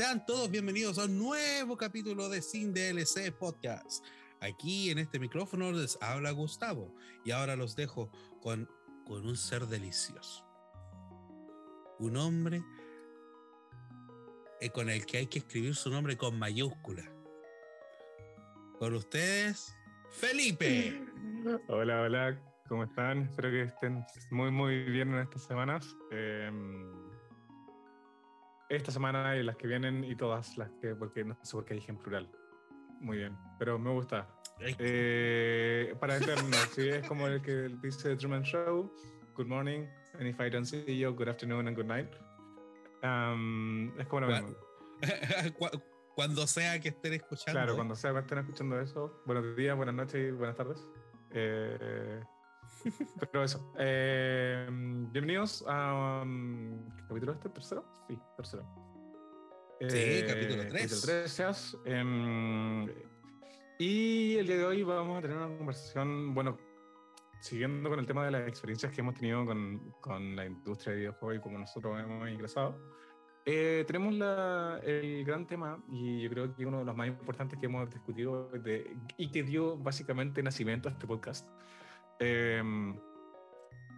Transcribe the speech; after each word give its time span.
Sean 0.00 0.24
todos 0.24 0.50
bienvenidos 0.50 0.98
a 0.98 1.04
un 1.04 1.18
nuevo 1.18 1.76
capítulo 1.76 2.30
de 2.30 2.40
Sin 2.40 2.72
DLC 2.72 3.36
Podcast. 3.38 4.02
Aquí 4.40 4.88
en 4.88 4.96
este 4.96 5.18
micrófono 5.18 5.72
les 5.72 5.98
habla 6.00 6.30
Gustavo 6.30 6.94
y 7.22 7.32
ahora 7.32 7.54
los 7.54 7.76
dejo 7.76 8.10
con, 8.40 8.66
con 9.04 9.26
un 9.26 9.36
ser 9.36 9.66
delicioso. 9.66 10.42
Un 11.98 12.16
hombre 12.16 12.64
eh, 14.62 14.70
con 14.70 14.88
el 14.88 15.04
que 15.04 15.18
hay 15.18 15.26
que 15.26 15.40
escribir 15.40 15.74
su 15.74 15.90
nombre 15.90 16.16
con 16.16 16.38
mayúscula. 16.38 17.04
Con 18.78 18.94
ustedes, 18.94 19.76
Felipe. 20.12 20.98
Hola, 21.68 22.00
hola, 22.00 22.42
¿cómo 22.66 22.84
están? 22.84 23.24
Espero 23.24 23.50
que 23.50 23.62
estén 23.64 24.02
muy, 24.30 24.50
muy 24.50 24.82
bien 24.84 25.12
en 25.12 25.20
estas 25.20 25.44
semanas. 25.44 25.94
Eh, 26.10 26.50
esta 28.70 28.92
semana 28.92 29.36
y 29.36 29.42
las 29.42 29.56
que 29.56 29.66
vienen 29.66 30.04
y 30.04 30.14
todas 30.14 30.56
las 30.56 30.70
que, 30.80 30.94
porque 30.94 31.24
no 31.24 31.36
sé 31.42 31.52
por 31.52 31.64
qué 31.64 31.74
dije 31.74 31.90
en 31.90 31.98
plural. 31.98 32.30
Muy 33.00 33.18
bien, 33.18 33.36
pero 33.58 33.78
me 33.78 33.90
gusta. 33.90 34.28
Eh, 34.60 35.94
para 35.98 36.16
entendernos, 36.16 36.70
sí, 36.74 36.88
es 36.88 37.06
como 37.06 37.26
el 37.26 37.42
que 37.42 37.70
dice 37.82 38.16
Truman 38.16 38.42
Show, 38.42 38.92
Good 39.34 39.46
morning, 39.46 39.86
and 40.18 40.28
if 40.28 40.38
I 40.40 40.50
don't 40.50 40.66
see 40.66 40.98
you, 40.98 41.12
good 41.12 41.28
afternoon 41.28 41.66
and 41.66 41.76
good 41.76 41.86
night. 41.86 42.14
Um, 43.02 43.90
es 43.98 44.06
como 44.06 44.20
lo 44.20 44.28
mismo. 44.28 44.54
Cuando 46.14 46.46
sea 46.46 46.78
que 46.78 46.90
estén 46.90 47.14
escuchando. 47.14 47.58
Claro, 47.58 47.76
cuando 47.76 47.94
sea 47.94 48.12
que 48.12 48.18
estén 48.18 48.38
escuchando 48.38 48.78
eso. 48.78 49.22
Buenos 49.24 49.56
días, 49.56 49.74
buenas 49.74 49.94
noches 49.94 50.28
y 50.28 50.30
buenas 50.32 50.56
tardes. 50.56 50.86
Eh, 51.30 52.20
pero 53.32 53.44
eso. 53.44 53.72
Eh, 53.78 54.66
bienvenidos 54.70 55.64
a. 55.66 56.22
Um, 56.22 56.88
¿Qué 56.96 57.02
capítulo 57.08 57.32
este? 57.32 57.48
¿Tercero? 57.48 57.84
Sí, 58.08 58.18
tercero. 58.36 58.64
Sí, 59.80 59.86
eh, 59.98 60.24
capítulo 60.26 60.62
3. 60.68 60.72
Capítulo 60.72 61.00
3, 61.02 61.76
eh, 61.86 63.06
y 63.78 64.36
el 64.36 64.46
día 64.46 64.56
de 64.56 64.64
hoy 64.64 64.82
vamos 64.82 65.18
a 65.18 65.22
tener 65.22 65.38
una 65.38 65.56
conversación, 65.56 66.34
bueno, 66.34 66.58
siguiendo 67.40 67.88
con 67.88 67.98
el 67.98 68.06
tema 68.06 68.26
de 68.26 68.30
las 68.30 68.46
experiencias 68.46 68.92
que 68.92 69.00
hemos 69.00 69.14
tenido 69.14 69.46
con, 69.46 69.94
con 70.02 70.36
la 70.36 70.44
industria 70.44 70.92
de 70.92 71.00
videojuegos 71.00 71.38
y 71.38 71.40
como 71.40 71.58
nosotros 71.58 71.98
hemos 71.98 72.28
ingresado. 72.28 72.78
Eh, 73.46 73.84
tenemos 73.86 74.12
la, 74.14 74.80
el 74.84 75.24
gran 75.24 75.46
tema, 75.46 75.82
y 75.90 76.20
yo 76.20 76.28
creo 76.28 76.54
que 76.54 76.66
uno 76.66 76.80
de 76.80 76.84
los 76.84 76.94
más 76.94 77.08
importantes 77.08 77.58
que 77.58 77.66
hemos 77.66 77.88
discutido 77.88 78.50
de, 78.50 78.94
y 79.16 79.30
que 79.30 79.42
dio 79.42 79.78
básicamente 79.78 80.42
nacimiento 80.42 80.90
a 80.90 80.92
este 80.92 81.06
podcast. 81.06 81.48
Eh, 82.20 82.62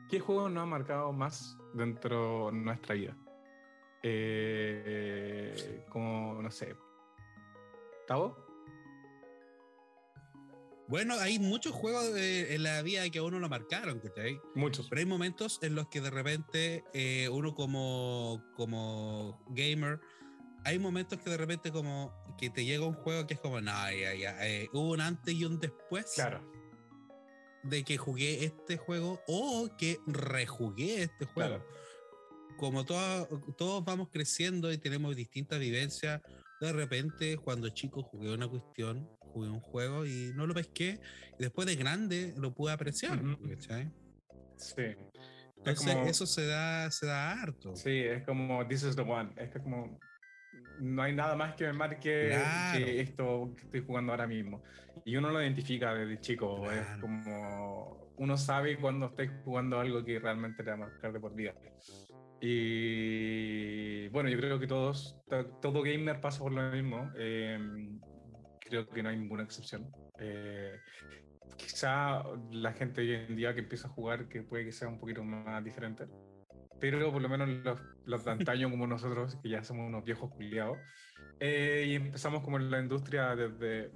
¿Qué 0.08 0.20
juego 0.20 0.48
nos 0.48 0.62
ha 0.62 0.66
marcado 0.66 1.12
más 1.12 1.56
dentro 1.74 2.50
de 2.52 2.58
nuestra 2.58 2.94
vida? 2.94 3.16
Eh, 4.02 5.84
como, 5.88 6.40
no 6.42 6.50
sé. 6.50 6.76
¿Tavo? 8.06 8.36
Bueno, 10.88 11.14
hay 11.14 11.38
muchos 11.38 11.72
juegos 11.72 12.04
en 12.14 12.62
la 12.62 12.82
vida 12.82 13.08
que 13.08 13.20
a 13.20 13.22
uno 13.22 13.38
lo 13.38 13.48
marcaron, 13.48 14.00
¿cachai? 14.00 14.38
Muchos. 14.54 14.88
Pero 14.90 15.00
hay 15.00 15.06
momentos 15.06 15.58
en 15.62 15.74
los 15.74 15.88
que 15.88 16.02
de 16.02 16.10
repente 16.10 16.84
eh, 16.92 17.30
uno 17.30 17.54
como, 17.54 18.44
como 18.54 19.42
gamer, 19.48 20.00
hay 20.64 20.78
momentos 20.78 21.18
que 21.20 21.30
de 21.30 21.38
repente 21.38 21.72
como 21.72 22.12
que 22.36 22.50
te 22.50 22.66
llega 22.66 22.84
un 22.84 22.92
juego 22.92 23.26
que 23.26 23.32
es 23.32 23.40
como, 23.40 23.62
no, 23.62 23.72
ya, 23.90 24.14
ya, 24.14 24.46
eh, 24.46 24.68
hubo 24.74 24.90
un 24.90 25.00
antes 25.00 25.32
y 25.32 25.46
un 25.46 25.58
después. 25.58 26.12
Claro. 26.14 26.51
De 27.64 27.84
que 27.84 27.96
jugué 27.96 28.44
este 28.44 28.76
juego 28.76 29.20
o 29.26 29.68
que 29.78 29.98
rejugué 30.06 31.02
este 31.02 31.26
juego. 31.26 31.64
Como 32.56 32.84
todos 32.84 33.84
vamos 33.84 34.08
creciendo 34.10 34.72
y 34.72 34.78
tenemos 34.78 35.16
distintas 35.16 35.58
vivencias, 35.58 36.20
de 36.60 36.72
repente 36.72 37.36
cuando 37.38 37.68
chico 37.70 38.02
jugué 38.02 38.32
una 38.32 38.46
cuestión, 38.48 39.08
jugué 39.18 39.48
un 39.48 39.60
juego 39.60 40.06
y 40.06 40.32
no 40.34 40.46
lo 40.46 40.54
pesqué, 40.54 41.00
y 41.38 41.42
después 41.42 41.66
de 41.66 41.76
grande 41.76 42.34
lo 42.36 42.54
pude 42.54 42.72
apreciar. 42.72 43.20
Sí. 44.56 44.82
Entonces 45.56 45.96
eso 46.06 46.26
se 46.26 46.46
da, 46.46 46.90
se 46.90 47.06
da 47.06 47.32
harto. 47.32 47.74
Sí, 47.74 47.98
es 47.98 48.24
como 48.24 48.66
This 48.68 48.82
is 48.82 48.96
the 48.96 49.02
one. 49.02 49.32
Es 49.36 49.50
como 49.50 49.98
no 50.80 51.02
hay 51.02 51.14
nada 51.14 51.36
más 51.36 51.54
que 51.54 51.66
me 51.66 51.72
marque 51.72 52.36
que 52.72 53.00
esto 53.00 53.52
que 53.56 53.62
estoy 53.64 53.84
jugando 53.84 54.12
ahora 54.12 54.26
mismo. 54.26 54.62
Y 55.04 55.16
uno 55.16 55.30
lo 55.30 55.42
identifica 55.42 55.94
desde 55.94 56.20
chico. 56.20 56.70
Es 56.70 56.86
como 57.00 58.12
uno 58.16 58.36
sabe 58.36 58.76
cuando 58.78 59.06
estáis 59.06 59.30
jugando 59.44 59.80
algo 59.80 60.04
que 60.04 60.18
realmente 60.18 60.62
te 60.62 60.70
va 60.70 60.74
a 60.74 60.78
marcar 60.78 61.12
de 61.12 61.20
por 61.20 61.34
vida. 61.34 61.54
Y 62.40 64.08
bueno, 64.08 64.28
yo 64.28 64.36
creo 64.36 64.58
que 64.58 64.66
todos, 64.66 65.16
todo 65.60 65.82
gamer 65.82 66.20
pasa 66.20 66.40
por 66.40 66.52
lo 66.52 66.70
mismo. 66.70 67.10
Em, 67.16 68.00
creo 68.58 68.88
que 68.88 69.02
no 69.02 69.08
hay 69.08 69.16
ninguna 69.16 69.44
excepción. 69.44 69.90
Eh, 70.18 70.76
quizá 71.56 72.22
la 72.50 72.72
gente 72.72 73.00
hoy 73.00 73.14
en 73.14 73.36
día 73.36 73.54
que 73.54 73.60
empieza 73.60 73.88
a 73.88 73.90
jugar, 73.90 74.28
que 74.28 74.42
puede 74.42 74.64
que 74.64 74.72
sea 74.72 74.88
un 74.88 74.98
poquito 74.98 75.22
más 75.24 75.62
diferente, 75.64 76.06
pero 76.82 77.12
por 77.12 77.22
lo 77.22 77.28
menos 77.28 77.48
los, 77.48 77.78
los 78.06 78.24
de 78.24 78.30
antaño 78.32 78.68
como 78.68 78.88
nosotros, 78.88 79.36
que 79.40 79.50
ya 79.50 79.62
somos 79.62 79.86
unos 79.86 80.04
viejos 80.04 80.30
culiados, 80.32 80.78
eh, 81.38 81.86
y 81.86 81.94
empezamos 81.94 82.42
como 82.42 82.56
en 82.56 82.72
la 82.72 82.80
industria 82.80 83.36
desde, 83.36 83.92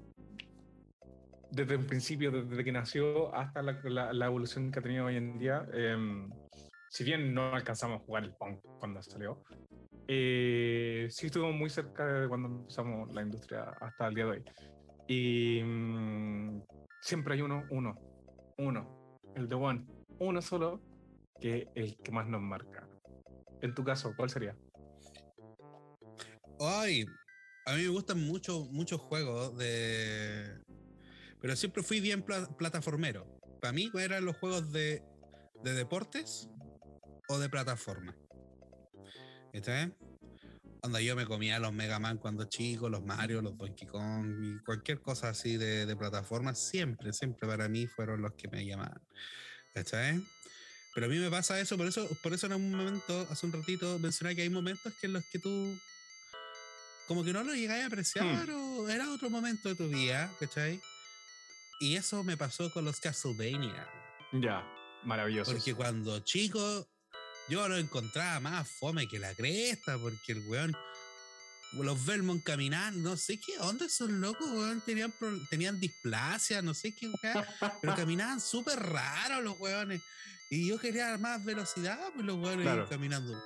desde 1.50 1.74
el 1.74 1.84
principio, 1.84 2.30
desde 2.30 2.62
que 2.62 2.70
nació 2.70 3.34
hasta 3.34 3.60
la, 3.60 4.12
la, 4.12 4.26
evolución 4.26 4.70
que 4.70 4.78
ha 4.78 4.82
tenido 4.82 5.06
hoy 5.06 5.16
en 5.16 5.36
día. 5.36 5.66
Eh, 5.74 6.28
si 6.88 7.02
bien 7.02 7.34
no 7.34 7.52
alcanzamos 7.52 8.00
a 8.00 8.04
jugar 8.04 8.22
el 8.22 8.32
punk 8.34 8.60
cuando 8.78 9.02
salió, 9.02 9.42
eh, 10.06 11.08
sí 11.10 11.26
estuvo 11.26 11.50
muy 11.50 11.68
cerca 11.68 12.06
de 12.06 12.28
cuando 12.28 12.46
empezamos 12.46 13.12
la 13.12 13.22
industria 13.22 13.64
hasta 13.80 14.06
el 14.06 14.14
día 14.14 14.24
de 14.26 14.30
hoy. 14.30 14.44
Y 15.08 15.60
mm, 15.60 16.62
siempre 17.00 17.34
hay 17.34 17.42
uno, 17.42 17.64
uno, 17.70 17.96
uno, 18.58 19.18
el 19.34 19.48
de 19.48 19.56
One, 19.56 19.84
uno 20.20 20.40
solo, 20.40 20.80
que 21.40 21.68
el 21.74 21.96
que 21.96 22.12
más 22.12 22.26
nos 22.26 22.40
marca. 22.40 22.88
En 23.62 23.74
tu 23.74 23.84
caso, 23.84 24.14
¿cuál 24.16 24.30
sería? 24.30 24.56
Ay, 26.60 27.04
a 27.66 27.74
mí 27.74 27.82
me 27.82 27.88
gustan 27.88 28.20
mucho, 28.24 28.66
muchos 28.70 29.00
juegos 29.00 29.56
de... 29.58 30.58
Pero 31.40 31.56
siempre 31.56 31.82
fui 31.82 32.00
bien 32.00 32.22
plataformero. 32.22 33.26
Para 33.60 33.72
mí 33.72 33.90
eran 33.94 34.24
los 34.24 34.36
juegos 34.36 34.72
de, 34.72 35.02
de 35.62 35.72
deportes 35.74 36.48
o 37.28 37.38
de 37.38 37.48
plataforma. 37.48 38.16
¿Está 39.52 39.90
Cuando 40.80 41.00
yo 41.00 41.16
me 41.16 41.26
comía 41.26 41.58
los 41.58 41.72
Mega 41.72 41.98
Man 41.98 42.18
cuando 42.18 42.44
chico, 42.44 42.88
los 42.88 43.04
Mario, 43.04 43.42
los 43.42 43.56
Donkey 43.56 43.86
Kong 43.86 44.26
y 44.42 44.58
cualquier 44.64 45.00
cosa 45.00 45.30
así 45.30 45.56
de, 45.56 45.86
de 45.86 45.96
plataforma, 45.96 46.54
siempre, 46.54 47.12
siempre 47.12 47.48
para 47.48 47.68
mí 47.68 47.86
fueron 47.86 48.22
los 48.22 48.34
que 48.34 48.48
me 48.48 48.64
llamaban. 48.64 49.00
¿Está 49.74 50.14
Pero 50.96 51.08
a 51.08 51.10
mí 51.10 51.18
me 51.18 51.28
pasa 51.30 51.60
eso, 51.60 51.76
por 51.76 51.86
eso, 51.86 52.08
por 52.22 52.32
eso 52.32 52.46
en 52.46 52.54
un 52.54 52.70
momento, 52.70 53.28
hace 53.30 53.44
un 53.44 53.52
ratito, 53.52 53.98
mencioné 53.98 54.34
que 54.34 54.40
hay 54.40 54.48
momentos 54.48 54.94
que 54.98 55.06
en 55.06 55.12
los 55.12 55.26
que 55.30 55.38
tú 55.38 55.78
como 57.06 57.22
que 57.22 57.34
no 57.34 57.44
lo 57.44 57.54
llegáis 57.54 57.84
a 57.84 57.86
apreciar 57.88 58.48
hmm. 58.48 58.78
o 58.78 58.88
era 58.88 59.12
otro 59.12 59.28
momento 59.28 59.68
de 59.68 59.74
tu 59.74 59.88
vida, 59.88 60.32
¿cachai? 60.40 60.80
Y 61.80 61.96
eso 61.96 62.24
me 62.24 62.38
pasó 62.38 62.72
con 62.72 62.86
los 62.86 62.98
Castlevania. 62.98 63.86
Ya, 64.32 64.66
maravilloso. 65.04 65.52
Porque 65.52 65.74
cuando 65.74 66.20
chico 66.20 66.88
yo 67.50 67.68
lo 67.68 67.76
encontraba 67.76 68.40
más 68.40 68.66
fome 68.66 69.06
que 69.06 69.18
la 69.18 69.34
cresta, 69.34 69.98
porque 69.98 70.32
el 70.32 70.46
weón, 70.46 70.74
los 71.74 72.06
Belmont 72.06 72.42
caminando, 72.42 73.10
no 73.10 73.16
sé 73.18 73.38
qué 73.38 73.58
onda 73.58 73.84
esos 73.84 74.08
locos, 74.08 74.48
weón, 74.50 74.80
tenían, 74.80 75.12
tenían 75.50 75.78
displasia, 75.78 76.62
no 76.62 76.72
sé 76.72 76.94
qué, 76.94 77.08
weón, 77.08 77.44
pero 77.82 77.94
caminaban 77.96 78.40
súper 78.40 78.78
raros 78.78 79.44
los 79.44 79.60
weones. 79.60 80.00
Y 80.48 80.68
yo 80.68 80.78
quería 80.78 81.18
más 81.18 81.44
velocidad, 81.44 81.98
pues 82.14 82.24
los 82.24 82.36
weones 82.36 82.64
iban 82.64 82.86
caminando, 82.86 83.36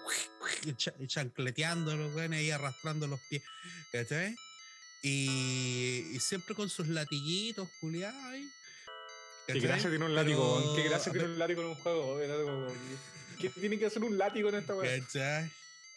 chancleteando 1.06 1.96
los 1.96 2.14
weones 2.14 2.42
y 2.42 2.50
arrastrando 2.50 3.06
los 3.06 3.20
pies, 3.20 3.42
¿cachai? 3.90 4.36
Y, 5.02 6.18
siempre 6.20 6.54
con 6.54 6.68
sus 6.68 6.88
latillitos, 6.88 7.70
culiados. 7.80 8.20
Qué 9.46 9.60
gracia 9.60 9.88
tiene 9.88 10.04
un 10.04 10.14
látigo, 10.14 10.74
qué 10.76 10.82
gracia 10.82 11.10
tiene 11.10 11.28
un 11.28 11.38
látigo 11.38 11.62
en 11.62 11.68
un 11.68 11.74
juego. 11.76 12.18
¿Qué 13.38 13.48
tiene 13.48 13.78
que 13.78 13.86
hacer 13.86 14.04
un 14.04 14.18
látigo 14.18 14.50
en 14.50 14.56
esta 14.56 14.74
weá? 14.74 15.00
¿Cachai? 15.00 15.50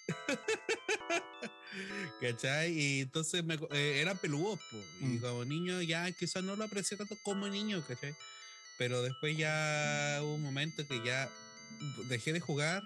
¿Cachai? 2.21 2.71
Y 2.71 3.01
entonces 3.01 3.43
me, 3.43 3.55
eh, 3.71 3.99
eran 3.99 4.17
peludos, 4.17 4.57
y 5.01 5.05
mm. 5.05 5.19
como 5.19 5.43
niño 5.43 5.81
ya 5.81 6.09
quizás 6.13 6.43
no 6.43 6.55
lo 6.55 6.63
aprecié 6.63 6.95
tanto 6.95 7.17
como 7.23 7.49
niño, 7.49 7.83
¿cachai? 7.85 8.15
Pero 8.77 9.01
después 9.01 9.37
ya 9.37 10.19
hubo 10.21 10.35
un 10.35 10.41
momento 10.41 10.87
que 10.87 11.03
ya 11.03 11.29
dejé 12.07 12.33
de 12.33 12.39
jugar, 12.39 12.83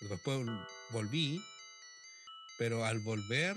después 0.00 0.46
volví, 0.90 1.42
pero 2.58 2.84
al 2.84 3.00
volver 3.00 3.56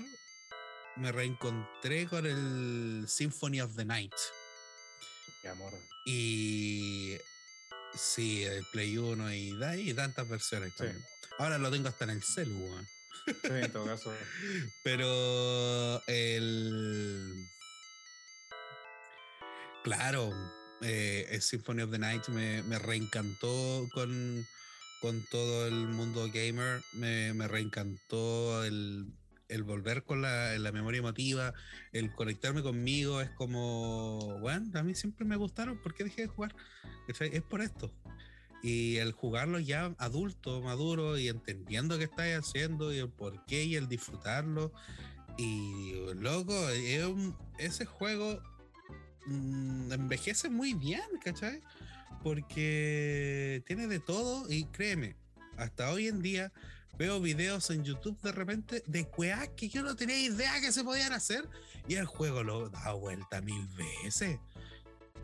me 0.96 1.12
reencontré 1.12 2.06
con 2.06 2.26
el 2.26 3.04
Symphony 3.08 3.60
of 3.60 3.76
the 3.76 3.84
Night. 3.84 4.14
Qué 5.42 5.48
amor. 5.48 5.72
Y 6.04 7.18
Sí, 7.94 8.42
el 8.44 8.64
Play 8.66 8.98
1 8.98 9.32
y, 9.34 9.56
y 9.76 9.94
tantas 9.94 10.28
versiones. 10.28 10.72
Ahora 11.38 11.58
lo 11.58 11.70
tengo 11.70 11.88
hasta 11.88 12.04
en 12.04 12.10
el 12.10 12.22
celu, 12.22 12.84
Sí, 13.26 13.32
en 13.48 13.72
todo 13.72 13.86
caso. 13.86 14.12
Pero 14.82 16.02
el. 16.06 17.46
Claro, 19.82 20.30
eh, 20.80 21.38
Symphony 21.40 21.82
of 21.82 21.90
the 21.90 21.98
Night 21.98 22.28
me, 22.28 22.62
me 22.62 22.78
reencantó 22.78 23.86
con, 23.92 24.46
con 25.00 25.24
todo 25.30 25.66
el 25.66 25.88
mundo 25.88 26.28
gamer. 26.32 26.82
Me, 26.94 27.32
me 27.34 27.48
reencantó 27.48 28.64
el, 28.64 29.06
el 29.48 29.62
volver 29.62 30.04
con 30.04 30.22
la, 30.22 30.58
la 30.58 30.72
memoria 30.72 30.98
emotiva, 30.98 31.54
el 31.92 32.12
conectarme 32.12 32.62
conmigo. 32.62 33.20
Es 33.20 33.30
como, 33.30 34.38
bueno, 34.40 34.66
a 34.78 34.82
mí 34.82 34.94
siempre 34.94 35.24
me 35.24 35.36
gustaron. 35.36 35.80
¿Por 35.82 35.94
qué 35.94 36.04
dejé 36.04 36.22
de 36.22 36.28
jugar? 36.28 36.54
Es 37.08 37.42
por 37.42 37.60
esto. 37.60 37.92
Y 38.62 38.96
el 38.96 39.12
jugarlo 39.12 39.58
ya 39.58 39.94
adulto, 39.98 40.62
maduro 40.62 41.18
y 41.18 41.28
entendiendo 41.28 41.98
qué 41.98 42.04
estáis 42.04 42.38
haciendo 42.38 42.94
y 42.94 42.98
el 42.98 43.10
por 43.10 43.44
qué 43.44 43.64
y 43.64 43.76
el 43.76 43.88
disfrutarlo. 43.88 44.72
Y 45.36 45.92
loco, 46.14 46.54
ese 47.58 47.84
juego 47.84 48.40
mm, 49.26 49.92
envejece 49.92 50.50
muy 50.50 50.74
bien, 50.74 51.02
¿cachai? 51.22 51.62
Porque 52.22 53.62
tiene 53.66 53.86
de 53.86 54.00
todo 54.00 54.50
y 54.50 54.64
créeme, 54.66 55.16
hasta 55.56 55.90
hoy 55.90 56.08
en 56.08 56.22
día 56.22 56.52
veo 56.98 57.20
videos 57.20 57.70
en 57.70 57.84
YouTube 57.84 58.20
de 58.22 58.32
repente 58.32 58.82
de 58.86 59.06
cueas 59.06 59.48
que 59.56 59.68
yo 59.68 59.82
no 59.82 59.96
tenía 59.96 60.18
idea 60.18 60.60
que 60.60 60.72
se 60.72 60.84
podían 60.84 61.12
hacer 61.12 61.48
y 61.88 61.96
el 61.96 62.06
juego 62.06 62.42
lo 62.42 62.70
da 62.70 62.92
vuelta 62.92 63.40
mil 63.40 63.66
veces 63.76 64.38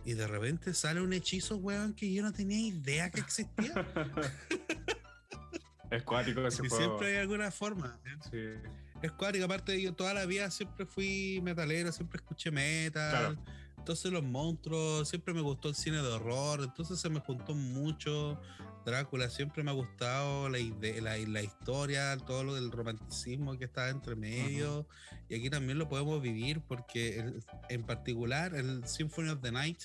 y 0.04 0.14
de 0.14 0.26
repente 0.26 0.74
sale 0.74 1.00
un 1.00 1.12
hechizo, 1.12 1.56
weón, 1.56 1.94
que 1.94 2.12
yo 2.12 2.22
no 2.22 2.32
tenía 2.32 2.58
idea 2.58 3.10
que 3.10 3.20
existía. 3.20 3.74
es 5.90 6.02
cuático 6.02 6.46
ese 6.46 6.66
y 6.66 6.70
siempre 6.70 7.08
hay 7.08 7.16
alguna 7.18 7.50
forma. 7.50 7.98
¿eh? 8.06 8.16
Sí. 8.30 8.70
Es 9.02 9.12
cuático, 9.12 9.44
aparte 9.44 9.80
yo 9.80 9.94
toda 9.94 10.14
la 10.14 10.26
vida 10.26 10.50
siempre 10.50 10.86
fui 10.86 11.40
metalero, 11.42 11.92
siempre 11.92 12.18
escuché 12.18 12.50
metal. 12.50 13.38
Entonces 13.80 14.12
los 14.12 14.22
monstruos, 14.22 15.08
siempre 15.08 15.32
me 15.32 15.40
gustó 15.40 15.70
el 15.70 15.74
cine 15.74 16.02
de 16.02 16.08
horror, 16.08 16.60
entonces 16.62 17.00
se 17.00 17.08
me 17.08 17.18
juntó 17.20 17.54
mucho. 17.54 18.38
Drácula 18.84 19.30
siempre 19.30 19.62
me 19.62 19.70
ha 19.70 19.74
gustado 19.74 20.50
la, 20.50 20.58
la, 21.00 21.16
la 21.16 21.42
historia, 21.42 22.14
todo 22.18 22.44
lo 22.44 22.54
del 22.54 22.70
romanticismo 22.70 23.56
que 23.56 23.64
está 23.64 23.88
entre 23.88 24.16
medio. 24.16 24.86
Y 25.30 25.36
aquí 25.36 25.48
también 25.48 25.78
lo 25.78 25.88
podemos 25.88 26.20
vivir 26.20 26.60
porque 26.60 27.32
en 27.70 27.82
particular 27.84 28.54
el 28.54 28.86
Symphony 28.86 29.30
of 29.30 29.40
the 29.40 29.50
Night 29.50 29.80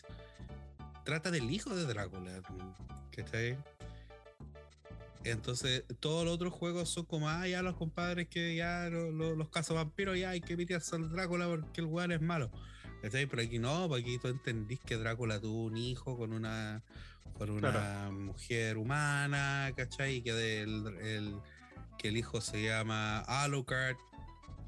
trata 1.06 1.32
del 1.32 1.50
hijo 1.50 1.74
de 1.74 1.86
Drácula. 1.86 2.42
¿Cachai? 3.12 3.58
Entonces, 5.24 5.86
todos 6.02 6.26
los 6.26 6.36
otros 6.36 6.52
juegos 6.52 6.90
son 6.90 7.06
como, 7.06 7.30
ah, 7.30 7.48
ya 7.48 7.62
los 7.62 7.78
compadres 7.78 8.28
que 8.28 8.58
ya 8.58 8.90
los 8.90 9.50
casos 9.50 9.78
vampiros, 9.78 10.20
ya 10.20 10.32
hay 10.32 10.42
que 10.42 10.58
meterse 10.58 10.98
al 10.98 11.10
Drácula 11.10 11.48
porque 11.48 11.80
el 11.80 11.88
weón 11.88 12.12
es 12.12 12.22
malo. 12.22 12.52
¿Cachai? 13.06 13.28
Pero 13.28 13.44
aquí 13.44 13.60
no, 13.60 13.94
aquí 13.94 14.18
tú 14.18 14.30
entendís 14.30 14.80
que 14.80 14.98
Drácula 14.98 15.40
tuvo 15.40 15.66
un 15.66 15.78
hijo 15.78 16.18
con 16.18 16.34
una 16.34 16.82
con 17.38 17.52
una 17.52 18.10
mujer 18.10 18.78
humana, 18.78 19.72
¿cachai? 19.76 20.16
Y 20.16 20.22
que, 20.24 20.62
el, 20.64 21.40
que 22.00 22.08
el 22.08 22.18
hijo 22.18 22.42
se 22.42 22.64
llama 22.64 23.20
Alucard, 23.20 23.96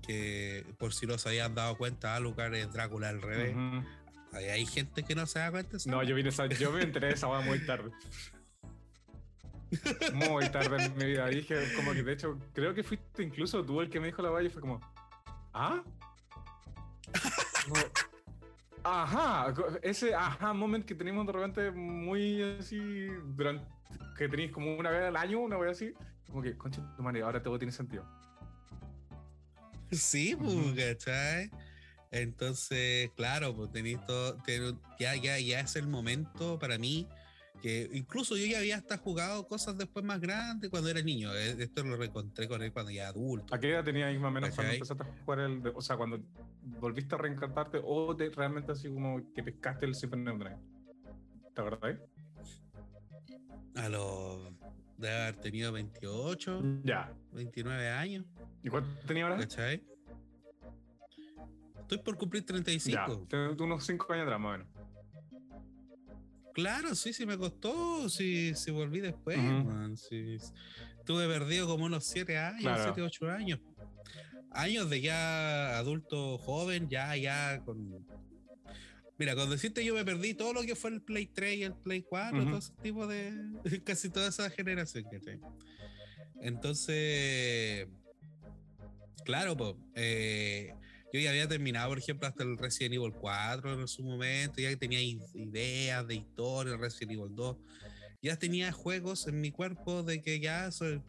que 0.06 0.64
por 0.78 0.94
si 0.94 1.08
no 1.08 1.18
se 1.18 1.30
habían 1.30 1.56
dado 1.56 1.80
cuenta, 1.80 2.16
Alucard 2.16 2.54
es 2.54 2.72
Drácula 2.72 3.10
al 3.10 3.24
revés. 3.24 3.56
hay, 4.34 4.68
gente 4.68 5.02
que 5.02 5.16
no 5.16 5.26
se 5.26 5.40
da 5.40 5.50
cuenta. 5.50 5.78
No, 5.88 6.04
yo, 6.04 6.14
vine 6.14 6.30
yo 6.60 6.72
me 6.72 6.84
enteré 6.84 7.08
de 7.08 7.14
esa 7.14 7.28
muy 7.42 7.66
tarde. 7.66 7.90
muy 10.14 10.48
tarde 10.50 10.86
en 10.86 10.96
mi 10.96 11.06
vida. 11.06 11.26
Dije, 11.26 11.74
como 11.76 11.94
que 11.94 12.04
de 12.04 12.14
hecho, 12.14 12.38
creo 12.54 12.76
que 12.76 12.84
fuiste 12.84 13.24
incluso 13.24 13.66
tú 13.66 13.82
el 13.82 13.90
que 13.90 14.00
me 14.00 14.08
dijo 14.08 14.22
la 14.22 14.30
valle 14.30 14.50
y 14.50 14.52
fue 14.52 14.62
como, 14.62 14.80
¿ah? 15.56 15.82
Ajá, 18.84 19.54
ese 19.82 20.16
ajá 20.16 20.54
moment 20.54 20.86
que 20.86 20.96
tenemos 20.96 21.26
de 21.28 21.34
repente 21.34 21.72
muy 21.72 22.42
así, 22.60 23.08
durante, 23.36 23.66
que 24.18 24.30
tenéis 24.30 24.52
como 24.52 24.76
una 24.76 24.90
vez 24.90 25.04
al 25.04 25.16
año, 25.18 25.40
una 25.40 25.58
vez 25.58 25.72
así, 25.72 25.94
como 26.28 26.42
que, 26.42 26.56
concha 26.58 26.82
tu 26.96 27.04
madre, 27.04 27.22
ahora 27.22 27.42
todo 27.42 27.58
tiene 27.58 27.72
sentido. 27.72 28.06
Sí, 29.92 30.36
pues, 30.38 30.56
¿cachai? 30.76 31.50
Entonces, 32.12 33.12
claro, 33.16 33.54
pues 33.56 33.72
tenéis 33.72 34.00
todo, 34.06 34.38
ya, 35.00 35.16
ya, 35.16 35.38
ya 35.40 35.60
es 35.60 35.76
el 35.76 35.88
momento 35.88 36.58
para 36.60 36.78
mí 36.78 37.08
que 37.62 37.90
incluso 37.94 38.36
yo 38.38 38.46
ya 38.46 38.60
había 38.60 38.78
hasta 38.78 38.98
jugado 38.98 39.48
cosas 39.48 39.78
después 39.78 40.06
más 40.06 40.20
grandes 40.20 40.70
cuando 40.70 40.90
era 40.90 41.02
niño. 41.02 41.34
Eh, 41.34 41.56
esto 41.60 41.84
lo 41.84 41.98
reencontré 41.98 42.48
con 42.48 42.62
él 42.62 42.72
cuando 42.72 42.92
ya 42.92 43.08
adulto. 43.08 43.54
¿A 43.54 43.60
qué 43.60 43.72
edad 43.72 43.84
tenías 43.84 44.14
más 44.20 44.30
o 44.30 44.32
menos 44.32 44.56
cuando 44.56 44.74
empezaste 44.74 45.04
a 45.04 45.06
jugar 45.06 45.40
el, 45.40 45.62
o 45.74 45.82
sea, 45.82 45.98
cuando 45.98 46.20
volviste 46.80 47.16
a 47.16 47.18
reencantarte 47.18 47.80
o 47.84 48.16
te, 48.16 48.30
realmente 48.30 48.72
así 48.72 48.88
como 48.90 49.22
que 49.34 49.44
pescaste 49.44 49.86
el 49.86 49.96
Super 49.96 50.20
of 50.30 50.42
¿Te 51.54 51.62
acordás? 51.62 51.98
A 53.76 53.90
los 53.90 54.54
de 54.98 55.12
haber 55.12 55.36
tenido 55.38 55.72
28, 55.72 56.82
ya. 56.84 57.14
29 57.32 57.90
años. 57.90 58.26
¿Y 58.64 58.70
cuánto 58.70 58.90
tenía 59.06 59.24
ahora? 59.24 59.38
¿Cachai? 59.38 59.84
Estoy 61.80 62.00
por 62.00 62.18
cumplir 62.18 62.46
35. 62.46 63.28
Ya, 63.30 63.64
unos 63.64 63.86
5 63.86 64.14
años 64.14 64.24
atrás 64.24 64.40
más 64.40 64.50
o 64.50 64.52
menos. 64.58 64.77
Claro, 66.58 66.96
sí, 66.96 67.14
sí 67.14 67.28
me 67.28 67.38
costó, 67.38 68.10
sí, 68.10 68.54
sí 68.56 68.72
volví 68.72 69.00
después, 69.00 69.38
sí. 70.10 70.38
Tuve 71.06 71.28
perdido 71.28 71.68
como 71.68 71.86
unos 71.86 72.04
7 72.06 72.36
años, 72.36 72.80
7, 72.82 73.00
8 73.00 73.30
años. 73.30 73.60
Años 74.50 74.90
de 74.90 75.02
ya 75.02 75.78
adulto 75.78 76.40
joven, 76.40 76.90
ya, 76.90 77.16
ya 77.16 77.62
con... 77.64 78.04
Mira, 79.20 79.36
cuando 79.36 79.54
deciste 79.54 79.86
yo 79.86 79.94
me 79.94 80.04
perdí 80.04 80.34
todo 80.34 80.52
lo 80.52 80.64
que 80.64 80.76
fue 80.76 80.90
el 80.90 81.04
Play 81.04 81.28
3 81.28 81.58
y 81.58 81.64
el 81.64 81.76
Play 81.76 82.02
4, 82.02 82.44
todo 82.44 82.58
ese 82.58 82.74
tipo 82.82 83.06
de... 83.06 83.34
casi 83.86 84.10
toda 84.10 84.30
esa 84.30 84.50
generación 84.50 85.06
que 85.12 85.20
tengo. 85.20 85.56
Entonces, 86.42 87.88
claro, 89.26 89.56
pues, 89.56 89.76
eh, 89.94 90.74
yo 91.14 91.20
ya 91.20 91.30
había 91.30 91.48
terminado, 91.48 91.90
por 91.90 92.00
ejemplo, 92.00 92.28
hasta 92.28 92.44
el 92.44 92.58
Resident 92.58 92.96
Evil 92.96 93.14
4 93.14 93.80
en 93.80 93.88
su 93.88 94.04
momento, 94.04 94.62
ya 94.62 94.76
tenía 94.76 95.02
ideas 95.02 96.06
de 96.08 96.16
historia, 96.16 96.76
Resident 96.78 97.14
Evil 97.14 97.36
2, 97.36 97.58
ya 98.22 98.38
tenía 98.38 98.72
juegos 98.72 99.28
en 99.28 99.40
mi 99.40 99.52
cuerpo 99.52 100.04
de 100.04 100.22
que 100.22 100.40
ya 100.40 100.72
soy 100.72 101.02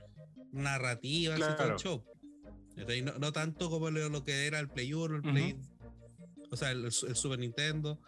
narrativa, 0.53 1.35
claro. 1.35 1.79
show. 1.79 2.05
No, 2.77 3.19
no, 3.19 3.33
tanto 3.33 3.71
como 3.71 3.91
lo, 3.91 4.25
que 4.25 4.47
era 4.47 4.61
el 4.61 4.69
Play 4.69 4.93
1, 4.93 5.17
el 5.17 5.23
Play, 5.23 5.57
o 6.51 6.57
sea, 6.57 6.71
el, 6.71 6.93
Super 6.93 7.39
Nintendo, 7.41 8.01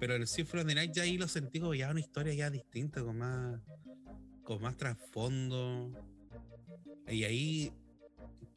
pero 0.00 0.16
el 0.16 0.26
Symphony 0.26 0.62
of 0.62 0.66
the 0.66 0.74
Night 0.74 0.92
ya 0.92 1.04
ahí 1.04 1.16
lo 1.16 1.28
sentí 1.28 1.60
como 1.60 1.74
ya 1.74 1.90
una 1.90 2.00
historia 2.00 2.34
ya 2.34 2.50
distinta, 2.50 3.04
con 3.04 3.18
más, 3.18 3.60
con 4.42 4.60
más 4.60 4.76
trasfondo. 4.76 5.92
Y 7.08 7.22
ahí 7.22 7.72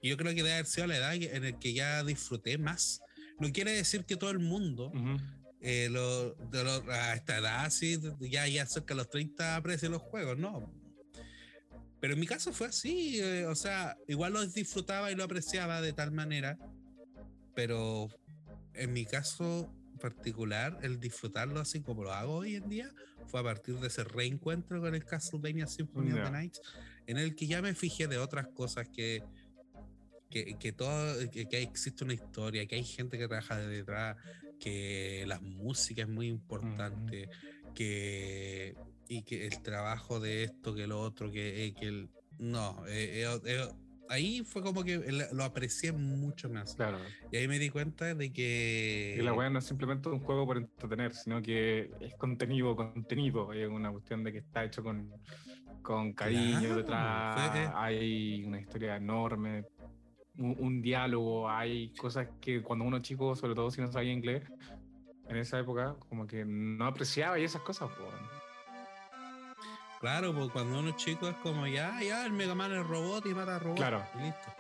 yo 0.02 0.18
creo 0.18 0.34
que 0.34 0.44
debe 0.44 0.54
haber 0.54 0.66
sido 0.66 0.88
la 0.88 0.98
edad 0.98 1.16
en 1.16 1.44
la 1.44 1.60
que 1.60 1.74
ya 1.74 2.04
disfruté 2.04 2.58
más. 2.58 3.02
No 3.40 3.52
quiere 3.52 3.72
decir 3.72 4.06
que 4.06 4.16
todo 4.16 4.30
el 4.30 4.40
mundo 4.40 4.92
eh, 5.62 5.90
a 6.90 7.14
esta 7.16 7.38
edad, 7.38 7.66
así, 7.66 8.00
ya, 8.20 8.48
ya 8.48 8.66
cerca 8.66 8.94
de 8.94 9.00
los 9.00 9.10
30 9.10 9.56
aprecia 9.58 9.90
los 9.90 10.02
juegos, 10.02 10.38
no. 10.38 10.72
Pero 12.00 12.14
en 12.14 12.20
mi 12.20 12.28
caso 12.28 12.54
fue 12.54 12.68
así, 12.68 13.20
eh, 13.20 13.46
o 13.46 13.56
sea, 13.56 13.98
igual 14.08 14.34
lo 14.34 14.46
disfrutaba 14.46 15.12
y 15.12 15.16
lo 15.16 15.26
apreciaba 15.26 15.82
de 15.82 15.92
tal 15.92 16.12
manera, 16.12 16.58
pero 17.56 18.08
en 18.74 18.94
mi 18.94 19.06
caso 19.06 19.74
particular, 20.00 20.80
el 20.82 21.00
disfrutarlo 21.00 21.60
así 21.60 21.82
como 21.82 22.04
lo 22.04 22.14
hago 22.14 22.36
hoy 22.36 22.56
en 22.56 22.70
día, 22.70 22.94
fue 23.28 23.42
a 23.42 23.44
partir 23.44 23.76
de 23.80 23.88
ese 23.88 24.06
reencuentro 24.06 24.80
con 24.80 24.96
el 24.96 25.04
Castlevania 25.04 25.68
Symphony 25.68 26.14
of 26.14 26.24
the 26.24 26.32
Night, 26.32 26.58
en 27.06 27.18
el 27.18 27.36
que 27.36 27.48
ya 27.48 27.62
me 27.62 27.76
fijé 27.76 28.08
de 28.08 28.18
otras 28.18 28.48
cosas 28.48 28.88
que 28.88 29.24
que, 30.30 30.58
que 30.58 30.72
todo, 30.72 31.30
que, 31.32 31.48
existe 31.52 32.04
una 32.04 32.14
historia, 32.14 32.66
que 32.66 32.76
hay 32.76 32.84
gente 32.84 33.18
que 33.18 33.28
trabaja 33.28 33.58
detrás, 33.58 34.18
que 34.60 35.24
la 35.28 35.40
música 35.40 36.04
es 36.04 36.10
muy 36.10 36.28
importante, 36.28 37.30
que 37.74 38.76
y 39.10 39.24
que 39.24 39.48
el 39.48 39.62
trabajo 39.62 40.20
de 40.20 40.44
esto, 40.44 40.74
que 40.76 40.88
lo 40.88 41.02
otro, 41.02 41.32
que, 41.32 41.66
eh, 41.66 41.74
que 41.74 41.88
el, 41.88 42.10
no, 42.38 42.86
eh, 42.88 43.26
eh, 43.44 43.68
ahí 44.08 44.44
fue 44.44 44.62
como 44.62 44.84
que 44.84 45.00
lo 45.34 45.44
aprecié 45.44 45.92
mucho 45.92 46.48
más. 46.48 46.76
Claro. 46.76 47.00
Y 47.32 47.38
ahí 47.38 47.48
me 47.48 47.58
di 47.58 47.70
cuenta 47.72 48.14
de 48.14 48.32
que... 48.32 49.18
Y 49.20 49.24
la 49.24 49.34
weá 49.34 49.50
no 49.50 49.60
es 49.60 49.66
simplemente 49.66 50.10
un 50.10 50.20
juego 50.20 50.46
por 50.46 50.58
entretener, 50.58 51.16
sino 51.16 51.42
que 51.42 51.92
es 52.00 52.16
contenido, 52.16 52.76
contenido, 52.76 53.52
es 53.52 53.68
una 53.68 53.92
cuestión 53.92 54.24
de 54.24 54.32
que 54.32 54.38
está 54.38 54.64
hecho 54.64 54.84
con, 54.84 55.12
con 55.82 56.14
cariño 56.14 56.76
detrás, 56.76 57.72
hay 57.74 58.44
una 58.46 58.62
historia 58.62 58.96
enorme, 58.96 59.66
un, 60.40 60.82
diálogo, 60.82 61.50
hay 61.50 61.90
cosas 61.96 62.28
que 62.42 62.62
cuando 62.62 62.86
uno 62.86 63.00
chico, 63.00 63.36
sobre 63.36 63.56
todo 63.56 63.70
si 63.72 63.82
no 63.82 63.92
sabía 63.92 64.14
inglés, 64.14 64.44
en 65.28 65.38
esa 65.38 65.60
época, 65.60 65.96
como 66.10 66.26
que 66.26 66.44
no 66.46 66.86
apreciaba 66.86 67.38
y 67.38 67.44
esas 67.44 67.62
cosas. 67.62 67.90
Pues. 67.98 68.10
Claro, 70.00 70.34
pues 70.34 70.50
cuando 70.52 70.80
uno 70.80 70.92
chico 70.92 71.28
es 71.28 71.36
como 71.38 71.68
ya, 71.68 72.02
ya, 72.02 72.26
el 72.26 72.32
Mega 72.32 72.56
Man 72.56 72.72
es 72.72 72.86
robot 72.88 73.26
y 73.26 73.34
mata 73.34 73.60
robot. 73.60 73.78
Claro. 73.78 74.04
Y 74.18 74.24
listo. 74.24 74.54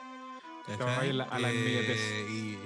Vas 0.68 0.82
a 0.82 1.00
a 1.00 1.04
la- 1.06 1.24
a. 1.32 1.40
Eh, 1.52 2.28
y- 2.30 2.60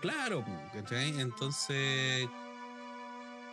Claro, 0.00 0.42
¿cachai? 0.72 1.20
Entonces, 1.20 2.26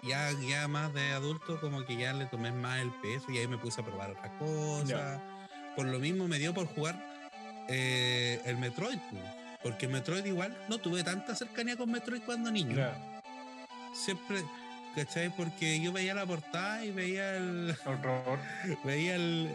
ya, 0.01 0.31
ya 0.31 0.67
más 0.69 0.93
de 0.93 1.11
adulto, 1.11 1.59
como 1.59 1.83
que 1.83 1.97
ya 1.97 2.13
le 2.13 2.25
tomé 2.27 2.51
más 2.53 2.79
el 2.79 2.89
peso 3.01 3.29
y 3.31 3.37
ahí 3.37 3.47
me 3.47 3.57
puse 3.57 3.81
a 3.81 3.85
probar 3.85 4.11
otras 4.11 4.31
cosas. 4.39 5.21
Por 5.75 5.85
lo 5.87 5.99
mismo 5.99 6.27
me 6.27 6.39
dio 6.39 6.53
por 6.53 6.65
jugar 6.65 6.95
eh, 7.69 8.41
el 8.45 8.57
Metroid, 8.57 8.99
pues, 9.11 9.23
porque 9.63 9.87
Metroid 9.87 10.25
igual 10.25 10.57
no 10.69 10.77
tuve 10.77 11.03
tanta 11.03 11.35
cercanía 11.35 11.75
con 11.77 11.91
Metroid 11.91 12.21
cuando 12.21 12.51
niño. 12.51 12.75
Siempre, 13.93 14.43
¿cachai? 14.95 15.29
Porque 15.35 15.79
yo 15.81 15.91
veía 15.91 16.13
la 16.13 16.25
portada 16.25 16.83
y 16.85 16.91
veía 16.91 17.35
el. 17.37 17.75
horror. 17.85 18.39
Veía 18.83 19.15
el. 19.15 19.53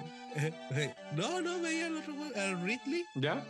no, 1.14 1.40
no, 1.42 1.60
veía 1.60 1.86
el 1.86 1.96
otro 1.98 2.14
al 2.36 2.62
Ridley. 2.62 3.04
¿Ya? 3.14 3.44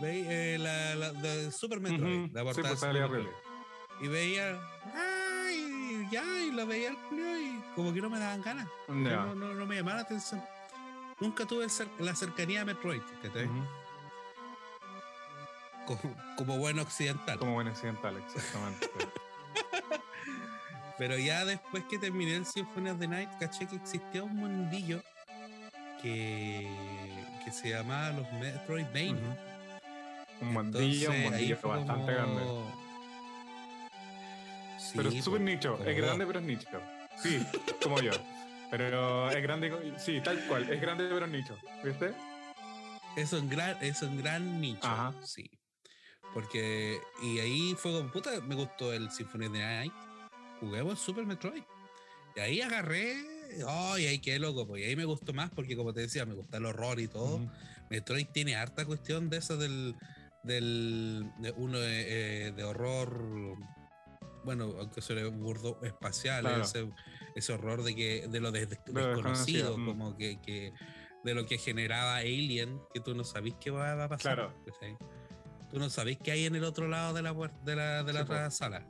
Veía 0.00 0.30
eh, 0.30 0.58
la, 0.58 0.94
la 0.96 1.12
de 1.12 1.52
Super 1.52 1.80
Metroid. 1.80 2.30
La 2.32 2.40
Sí, 2.40 2.44
portada 2.44 2.68
pues 2.68 2.80
de 2.80 2.86
salía 2.86 3.02
Super 3.06 3.20
horrible. 3.20 3.30
Metroid. 3.30 4.04
Y 4.04 4.08
veía. 4.08 4.58
¡Ay! 4.94 6.08
Ya, 6.10 6.24
y 6.42 6.50
lo 6.50 6.66
veía 6.66 6.88
el 6.90 6.96
Julio 6.96 7.38
y 7.40 7.62
como 7.76 7.92
que 7.94 8.00
no 8.00 8.10
me 8.10 8.18
daban 8.18 8.42
ganas. 8.42 8.66
No, 8.88 9.34
no, 9.34 9.54
no 9.54 9.66
me 9.66 9.76
llamaba 9.76 9.98
la 9.98 10.02
atención. 10.02 10.42
Nunca 11.24 11.46
tuve 11.46 11.66
la 12.00 12.14
cercanía 12.14 12.60
a 12.60 12.64
Metroid, 12.66 13.00
¿cachai? 13.22 13.46
Ujú. 13.46 13.64
como, 15.86 16.16
como 16.36 16.58
buen 16.58 16.78
occidental. 16.78 17.38
Como 17.38 17.54
buen 17.54 17.68
occidental, 17.68 18.14
exactamente. 18.18 18.90
Pero 20.98 21.16
ya 21.16 21.46
después 21.46 21.82
que 21.88 21.98
terminé 21.98 22.36
el 22.36 22.44
Symphony 22.44 22.90
of 22.90 22.98
the 22.98 23.08
Night, 23.08 23.30
caché 23.40 23.66
que 23.66 23.76
existía 23.76 24.22
un 24.22 24.36
mundillo 24.36 25.00
que, 26.02 26.68
que 27.42 27.50
se 27.52 27.70
llamaba 27.70 28.10
los 28.10 28.30
Metroidvania. 28.34 29.14
Ujú. 29.14 30.44
Un 30.46 30.52
mundillo, 30.52 31.10
un 31.10 31.22
mundillo 31.22 31.56
bastante 31.62 31.92
como- 31.94 32.06
grande. 32.06 32.42
Sí, 34.78 34.92
Pero 34.96 35.08
po, 35.10 35.22
súper 35.22 35.40
nicho. 35.40 35.78
como 35.78 35.88
Es 35.88 35.96
grande, 35.96 36.26
pero 36.26 36.38
es 36.40 36.44
nicho. 36.44 36.68
Sí, 37.22 37.46
como 37.82 37.98
yo. 38.02 38.12
Pero 38.70 39.30
es 39.30 39.42
grande, 39.42 39.94
sí, 39.98 40.20
tal 40.20 40.44
cual. 40.46 40.70
Es 40.70 40.80
grande, 40.80 41.06
pero 41.08 41.26
nicho. 41.26 41.56
¿Viste? 41.84 42.12
Es 43.16 43.32
un 43.32 43.48
gran, 43.48 43.76
es 43.82 44.02
un 44.02 44.16
gran 44.18 44.60
nicho. 44.60 44.86
Ajá. 44.86 45.14
Sí. 45.22 45.50
Porque, 46.32 46.98
y 47.22 47.38
ahí 47.38 47.76
fue 47.78 47.92
como, 47.92 48.10
puta, 48.10 48.40
me 48.40 48.56
gustó 48.56 48.92
el 48.92 49.10
Symphony 49.10 49.46
of 49.46 49.52
the 49.52 49.58
Night. 49.58 49.92
Juguemos 50.60 50.98
Super 50.98 51.24
Metroid. 51.24 51.62
Y 52.34 52.40
ahí 52.40 52.60
agarré, 52.60 53.14
oh, 53.66 53.96
y 53.96 54.06
ahí 54.06 54.18
qué 54.18 54.38
loco, 54.40 54.66
pues. 54.66 54.82
Y 54.82 54.86
ahí 54.86 54.96
me 54.96 55.04
gustó 55.04 55.32
más 55.32 55.50
porque, 55.50 55.76
como 55.76 55.92
te 55.92 56.00
decía, 56.00 56.26
me 56.26 56.34
gusta 56.34 56.56
el 56.56 56.66
horror 56.66 56.98
y 56.98 57.06
todo. 57.06 57.40
Metroid 57.90 58.26
tiene 58.26 58.56
harta 58.56 58.84
cuestión 58.84 59.30
de 59.30 59.36
eso 59.36 59.56
del, 59.56 59.94
del 60.42 61.30
de 61.38 61.52
uno 61.52 61.78
de, 61.78 62.46
eh, 62.48 62.52
de 62.52 62.64
horror, 62.64 63.56
bueno, 64.44 64.72
aunque 64.78 65.00
suene 65.00 65.24
burdo 65.24 65.78
espacial, 65.82 66.42
Claro. 66.42 66.62
ese, 66.62 66.90
ese 67.34 67.52
horror 67.52 67.82
de 67.82 67.94
que 67.94 68.28
de 68.28 68.40
lo 68.40 68.52
des- 68.52 68.68
Lo 68.86 69.06
desconocido, 69.06 69.76
mm. 69.78 69.86
como 69.86 70.16
que, 70.16 70.40
que 70.40 70.72
de 71.24 71.34
lo 71.34 71.46
que 71.46 71.58
generaba 71.58 72.16
Alien, 72.18 72.80
que 72.92 73.00
tú 73.00 73.14
no 73.14 73.24
sabís 73.24 73.54
qué 73.60 73.70
va, 73.70 73.94
va 73.94 74.04
a 74.04 74.08
pasar. 74.08 74.34
Claro. 74.36 74.54
¿cachai? 74.66 74.96
Tú 75.70 75.78
no 75.78 75.88
sabís 75.90 76.18
qué 76.22 76.30
hay 76.32 76.44
en 76.46 76.54
el 76.54 76.64
otro 76.64 76.86
lado 76.86 77.14
de 77.14 77.22
la 77.22 77.32
de 77.64 77.76
la, 77.76 78.02
de 78.04 78.12
la 78.12 78.20
Sí, 78.20 78.24
otra 78.24 78.44
po. 78.44 78.50
sala. 78.50 78.86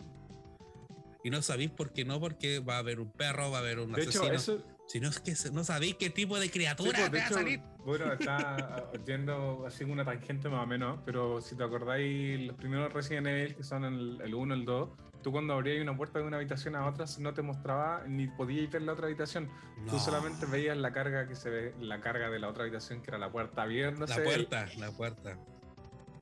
Y 1.23 1.31
no 1.31 1.41
sabéis 1.41 1.71
por 1.71 1.93
qué 1.93 2.05
no, 2.05 2.21
porque 2.21 2.59
va 2.59 2.75
a 2.77 2.79
haber 2.79 3.01
un 3.01 3.11
perro, 3.11 3.51
va 3.51 3.59
a 3.59 3.61
haber 3.61 3.79
un 3.79 3.93
De 3.93 4.03
hecho, 4.03 4.23
asesino. 4.25 4.35
eso. 4.35 4.65
Sino 4.87 5.09
es 5.09 5.19
que 5.21 5.35
no 5.51 5.65
sabéis 5.65 5.95
qué 5.95 6.11
tipo 6.11 6.39
de 6.39 6.45
sí, 6.45 6.51
criatura 6.51 6.91
pues, 7.09 7.11
de 7.13 7.19
va 7.19 7.25
a 7.25 7.27
hecho, 7.29 7.35
salir. 7.37 7.61
bueno, 7.87 8.13
está 8.13 8.93
yendo 9.07 9.65
así 9.67 9.83
una 9.85 10.05
tangente 10.05 10.51
más 10.51 10.63
o 10.63 10.67
menos, 10.67 11.01
pero 11.07 11.41
si 11.41 11.57
te 11.57 11.65
acordáis, 11.65 12.47
los 12.49 12.57
primeros 12.59 12.93
Resident 12.93 13.27
Evil, 13.29 13.55
que 13.57 13.65
son 13.65 13.87
el, 13.87 14.21
el 14.23 14.35
1, 14.35 14.53
el 14.53 14.65
2, 14.67 14.91
tú 15.25 15.33
cuando 15.33 15.55
abrías 15.55 15.83
una 15.83 15.97
puerta 15.97 16.21
de 16.21 16.27
una 16.27 16.37
habitación 16.37 16.77
a 16.77 16.87
otra, 16.87 17.07
no 17.19 17.33
te 17.33 17.43
mostraba 17.43 18.05
ni 18.07 18.29
podías 18.29 18.71
ver 18.71 18.83
la 18.83 18.93
otra 18.93 19.07
habitación. 19.07 19.49
Tú 19.89 19.99
solamente 19.99 20.47
veías 20.47 20.77
la 20.77 20.93
carga 20.93 21.27
que 21.27 21.35
se 21.35 21.51
ve, 21.51 21.75
la 21.81 22.01
carga 22.01 22.29
de 22.31 22.39
la 22.39 22.49
otra 22.49 22.65
habitación, 22.65 23.03
que 23.03 23.11
era 23.11 23.19
la 23.19 23.33
puerta 23.33 23.63
abriéndose. 23.63 24.19
La 24.19 24.25
puerta, 24.25 24.67
la 24.79 24.93
puerta. 24.93 25.39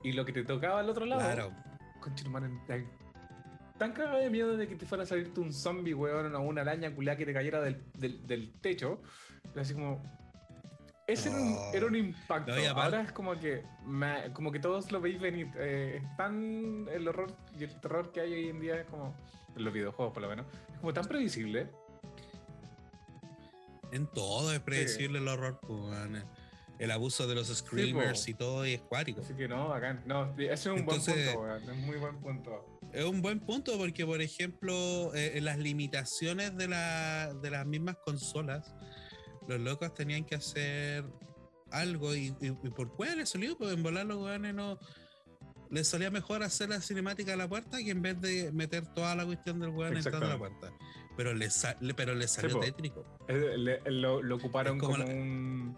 Y 0.04 0.12
lo 0.12 0.24
que 0.24 0.32
te 0.32 0.44
tocaba 0.44 0.80
al 0.80 0.88
otro 0.88 1.04
lado. 1.04 1.20
Claro. 1.20 1.52
Concha, 2.00 2.24
hermano, 2.24 2.64
tan, 2.66 2.88
tan 3.76 3.92
cagado 3.92 4.18
de 4.18 4.30
miedo 4.30 4.56
de 4.56 4.68
que 4.68 4.76
te 4.76 4.86
fuera 4.86 5.02
a 5.02 5.06
salirte 5.06 5.40
un 5.40 5.52
zombie, 5.52 5.94
weón, 5.94 6.34
o 6.34 6.40
una 6.40 6.62
araña 6.62 6.94
culiada 6.94 7.18
que 7.18 7.26
te 7.26 7.34
cayera 7.34 7.60
del, 7.60 7.82
del, 7.94 8.24
del 8.26 8.52
techo. 8.60 9.02
Era 9.52 9.62
así 9.62 9.74
como. 9.74 10.21
Ese 11.06 11.28
era, 11.30 11.38
un, 11.38 11.56
era 11.74 11.86
un 11.86 11.96
impacto. 11.96 12.54
No, 12.54 12.80
Ahora 12.80 13.02
es 13.02 13.12
como 13.12 13.38
que. 13.38 13.64
me- 13.84 14.32
como 14.32 14.52
que 14.52 14.60
todos 14.60 14.90
lo 14.92 15.00
veis 15.00 15.20
venir. 15.20 15.48
Eh, 15.56 16.00
es 16.02 16.16
tan. 16.16 16.86
El 16.92 17.08
horror 17.08 17.34
y 17.58 17.64
el 17.64 17.80
terror 17.80 18.12
que 18.12 18.20
hay 18.20 18.32
hoy 18.32 18.48
en 18.48 18.60
día 18.60 18.80
es 18.80 18.86
como. 18.86 19.14
En 19.56 19.64
los 19.64 19.72
videojuegos, 19.74 20.14
por 20.14 20.22
lo 20.22 20.28
menos. 20.28 20.46
Es 20.72 20.78
como 20.78 20.92
tan 20.94 21.04
previsible. 21.04 21.68
En 23.92 24.06
todo 24.06 24.52
es 24.52 24.60
predecible 24.60 25.18
el 25.18 25.28
horror, 25.28 25.58
pues. 25.60 26.22
El 26.78 26.90
abuso 26.90 27.26
de 27.28 27.34
los 27.36 27.46
screamers 27.48 28.26
y 28.28 28.34
todo 28.34 28.66
y 28.66 28.74
es 28.74 28.80
cuático. 28.82 29.20
Así 29.20 29.34
que 29.34 29.46
no, 29.46 29.68
bacán. 29.68 30.02
No, 30.06 30.32
ese 30.38 30.52
es 30.52 30.66
un 30.66 30.78
Entonces- 30.78 31.34
buen 31.36 31.50
punto. 31.60 31.70
Es 31.72 31.76
muy 31.78 31.96
buen 31.98 32.20
punto. 32.20 32.78
Es 32.92 33.04
un 33.04 33.22
buen 33.22 33.40
punto 33.40 33.76
porque, 33.78 34.04
por 34.06 34.20
ejemplo, 34.20 35.14
eh, 35.14 35.38
las 35.42 35.58
limitaciones 35.58 36.56
de, 36.56 36.68
la- 36.68 37.34
de 37.34 37.50
las 37.50 37.66
mismas 37.66 37.96
consolas, 38.04 38.74
los 39.48 39.60
locos 39.60 39.92
tenían 39.94 40.24
que 40.24 40.34
hacer 40.34 41.04
algo 41.70 42.14
y, 42.14 42.34
y- 42.40 42.46
y 42.62 42.70
por 42.70 42.92
cuál 42.94 43.16
les 43.18 43.30
salió, 43.30 43.56
pues 43.56 43.72
en 43.72 43.82
volar 43.82 44.06
los 44.06 44.18
weones 44.18 44.54
no. 44.54 44.78
Les 45.70 45.88
salía 45.88 46.10
mejor 46.10 46.42
hacer 46.42 46.68
la 46.68 46.80
cinemática 46.82 47.32
a 47.32 47.36
la 47.36 47.48
puerta 47.48 47.78
que 47.78 47.90
en 47.90 48.02
vez 48.02 48.20
de 48.20 48.52
meter 48.52 48.86
toda 48.94 49.14
la 49.16 49.24
cuestión 49.24 49.58
del 49.58 49.70
weón 49.70 49.96
entrando 49.96 50.26
a 50.26 50.28
la 50.30 50.38
puerta. 50.38 50.70
Pero 51.16 51.32
les, 51.34 51.66
pero 51.96 52.14
les 52.14 52.30
salió 52.30 52.56
po. 52.56 52.60
tétrico. 52.60 53.04
Eh, 53.28 53.54
le- 53.56 53.80
lo, 53.90 54.22
lo 54.22 54.36
ocuparon 54.36 54.76
Es 54.76 54.80
como 54.82 54.94
como, 54.96 55.04
la- 55.04 55.10
un. 55.14 55.76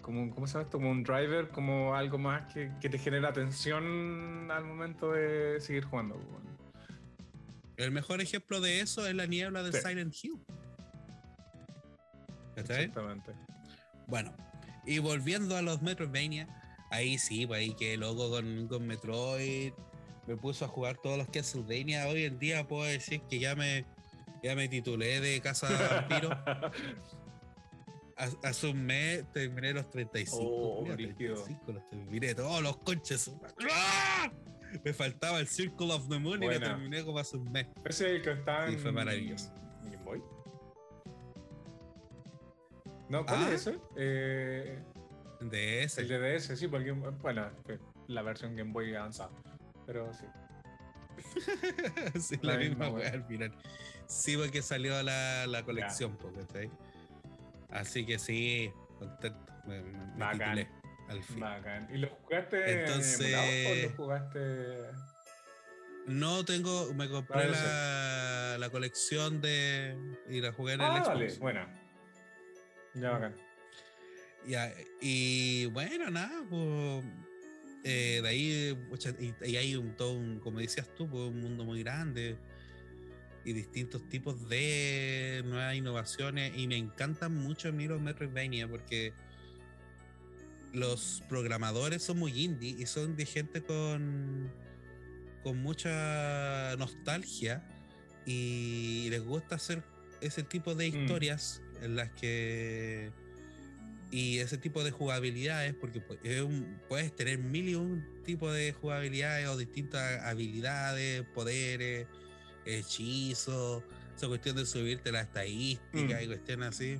Como 0.00 0.22
un, 0.22 0.30
¿Cómo 0.30 0.46
se 0.48 0.54
llama 0.54 0.64
esto? 0.64 0.78
Como 0.78 0.90
un 0.90 1.04
driver, 1.04 1.48
como 1.50 1.94
algo 1.94 2.18
más 2.18 2.52
que, 2.52 2.72
que 2.80 2.88
te 2.88 2.98
genera 2.98 3.32
tensión 3.32 4.50
al 4.50 4.64
momento 4.64 5.12
de 5.12 5.60
seguir 5.60 5.84
jugando. 5.84 6.18
El 7.76 7.92
mejor 7.92 8.20
ejemplo 8.20 8.60
de 8.60 8.80
eso 8.80 9.06
es 9.06 9.14
la 9.14 9.26
niebla 9.26 9.62
de 9.62 9.72
Sí. 9.72 9.78
Silent 9.86 10.14
Hill. 10.20 10.34
Exactamente. 12.56 13.32
Bueno, 14.06 14.32
y 14.84 14.98
volviendo 14.98 15.56
a 15.56 15.62
los 15.62 15.80
Metroidvania, 15.82 16.46
ahí 16.90 17.18
sí, 17.18 17.46
pues 17.46 17.60
ahí 17.60 17.74
que 17.74 17.96
loco 17.96 18.30
con, 18.30 18.68
con 18.68 18.86
Metroid. 18.86 19.72
Me 20.26 20.36
puso 20.36 20.64
a 20.64 20.68
jugar 20.68 20.98
todos 20.98 21.18
los 21.18 21.28
Castlevania. 21.28 22.06
Hoy 22.08 22.24
en 22.24 22.38
día 22.38 22.66
puedo 22.68 22.84
decir 22.84 23.22
que 23.28 23.38
ya 23.40 23.56
me, 23.56 23.84
ya 24.42 24.54
me 24.54 24.68
titulé 24.68 25.20
de 25.20 25.40
Casa 25.40 25.68
Vampiro. 25.70 26.30
Hace 28.44 28.68
un 28.68 28.84
mes 28.84 29.24
terminé 29.32 29.72
los 29.72 29.90
35. 29.90 30.38
Oh, 30.40 30.82
mira, 30.82 30.94
brígido. 30.94 31.34
35 31.42 31.72
los 31.72 31.88
terminé 31.88 32.34
todos 32.34 32.62
los 32.62 32.76
conches. 32.78 33.32
¡Ah! 33.68 34.30
Me 34.84 34.92
faltaba 34.92 35.40
el 35.40 35.48
Circle 35.48 35.92
of 35.92 36.08
the 36.08 36.18
Moon 36.18 36.40
y 36.42 36.46
lo 36.46 36.60
terminé 36.60 37.04
como 37.04 37.18
hace 37.18 37.36
un 37.36 37.50
mes. 37.50 37.66
Ese 37.84 38.06
es 38.06 38.12
el 38.16 38.22
que 38.22 38.32
está 38.32 38.68
Sí, 38.68 38.74
en. 38.74 38.78
fue 38.78 38.92
maravilloso. 38.92 39.52
No, 43.12 43.26
¿cuál 43.26 43.40
Ah. 43.44 43.48
es 43.52 43.66
ese? 43.66 43.78
Eh, 43.96 44.82
ese. 45.52 46.00
el 46.00 46.08
de 46.08 46.18
DS, 46.38 46.56
sí, 46.56 46.66
porque. 46.66 46.92
Bueno, 46.92 47.50
la 48.08 48.22
versión 48.22 48.56
Game 48.56 48.72
Boy 48.72 48.94
avanzada. 48.94 49.30
Pero 49.86 50.10
sí. 50.14 50.24
sí, 52.20 52.38
la, 52.40 52.52
La 52.54 52.58
misma 52.58 52.86
misma 52.86 52.88
wea 52.98 53.10
al 53.12 53.24
final. 53.24 53.52
Sí, 54.06 54.36
porque 54.38 54.62
salió 54.62 55.02
la, 55.02 55.46
la 55.46 55.62
colección, 55.62 56.16
po, 56.16 56.32
¿cachai? 56.32 56.70
Así 57.70 58.06
que 58.06 58.18
sí, 58.18 58.72
contento. 58.98 59.38
Me, 59.66 59.82
Bacán. 60.16 60.38
titulé 60.56 60.68
al 61.10 61.22
fin. 61.22 61.40
Bacán. 61.40 61.88
¿Y 61.92 61.98
lo 61.98 62.08
jugaste 62.08 62.80
Entonces- 62.80 63.20
emulado 63.20 63.70
o 63.70 63.74
lo 63.90 63.96
jugaste.? 63.96 64.90
No 66.06 66.44
tengo, 66.44 66.92
me 66.94 67.08
compré 67.10 67.48
la, 67.50 68.56
la 68.58 68.70
colección 68.70 69.40
de. 69.42 69.96
y 70.28 70.40
la 70.40 70.52
jugué 70.52 70.72
en 70.74 70.80
el 70.80 70.86
Ah, 70.86 70.96
Xbox. 71.04 71.08
vale, 71.08 71.34
buena. 71.38 71.81
Ya, 72.94 73.10
bacán. 73.10 73.34
Ya, 74.46 74.72
y 75.00 75.66
bueno, 75.66 76.10
nada, 76.10 76.44
pues. 76.48 77.04
eh, 77.84 78.20
de 78.22 78.28
ahí, 78.28 78.78
y 79.44 79.56
hay 79.56 79.76
un, 79.76 79.96
todo 79.96 80.12
un, 80.14 80.38
como 80.40 80.58
decías 80.58 80.88
tú, 80.94 81.08
pues, 81.08 81.28
un 81.28 81.40
mundo 81.40 81.64
muy 81.64 81.82
grande 81.82 82.36
y 83.44 83.52
distintos 83.52 84.08
tipos 84.08 84.48
de 84.48 85.42
nuevas 85.44 85.74
innovaciones. 85.74 86.52
Y 86.56 86.66
me 86.68 86.76
encantan 86.76 87.34
mucho 87.34 87.68
a 87.68 87.72
mí 87.72 87.86
los 87.88 88.00
Metroidvania 88.00 88.68
porque 88.68 89.12
los 90.72 91.22
programadores 91.28 92.02
son 92.02 92.18
muy 92.18 92.32
indie 92.44 92.76
y 92.78 92.86
son 92.86 93.16
de 93.16 93.26
gente 93.26 93.62
con, 93.62 94.50
con 95.42 95.58
mucha 95.58 96.74
nostalgia 96.76 97.62
y 98.26 99.08
les 99.10 99.22
gusta 99.24 99.56
hacer 99.56 99.82
ese 100.20 100.42
tipo 100.44 100.74
de 100.74 100.90
Mm. 100.90 100.96
historias 101.02 101.61
en 101.82 101.96
las 101.96 102.10
que 102.12 103.10
Y 104.14 104.40
ese 104.40 104.58
tipo 104.58 104.84
de 104.84 104.90
jugabilidades, 104.90 105.72
porque 105.74 106.02
puedes 106.88 107.16
tener 107.16 107.38
mil 107.38 107.66
y 107.70 107.74
un 107.76 108.04
tipo 108.24 108.52
de 108.52 108.72
jugabilidades 108.74 109.48
o 109.48 109.56
distintas 109.56 110.22
habilidades, 110.24 111.22
poderes, 111.34 112.06
hechizos, 112.66 113.82
esa 114.14 114.28
cuestión 114.28 114.56
de 114.56 114.66
subirte 114.66 115.12
la 115.12 115.22
estadística 115.22 116.18
Mm. 116.18 116.22
y 116.24 116.26
cuestiones 116.26 116.68
así, 116.68 116.98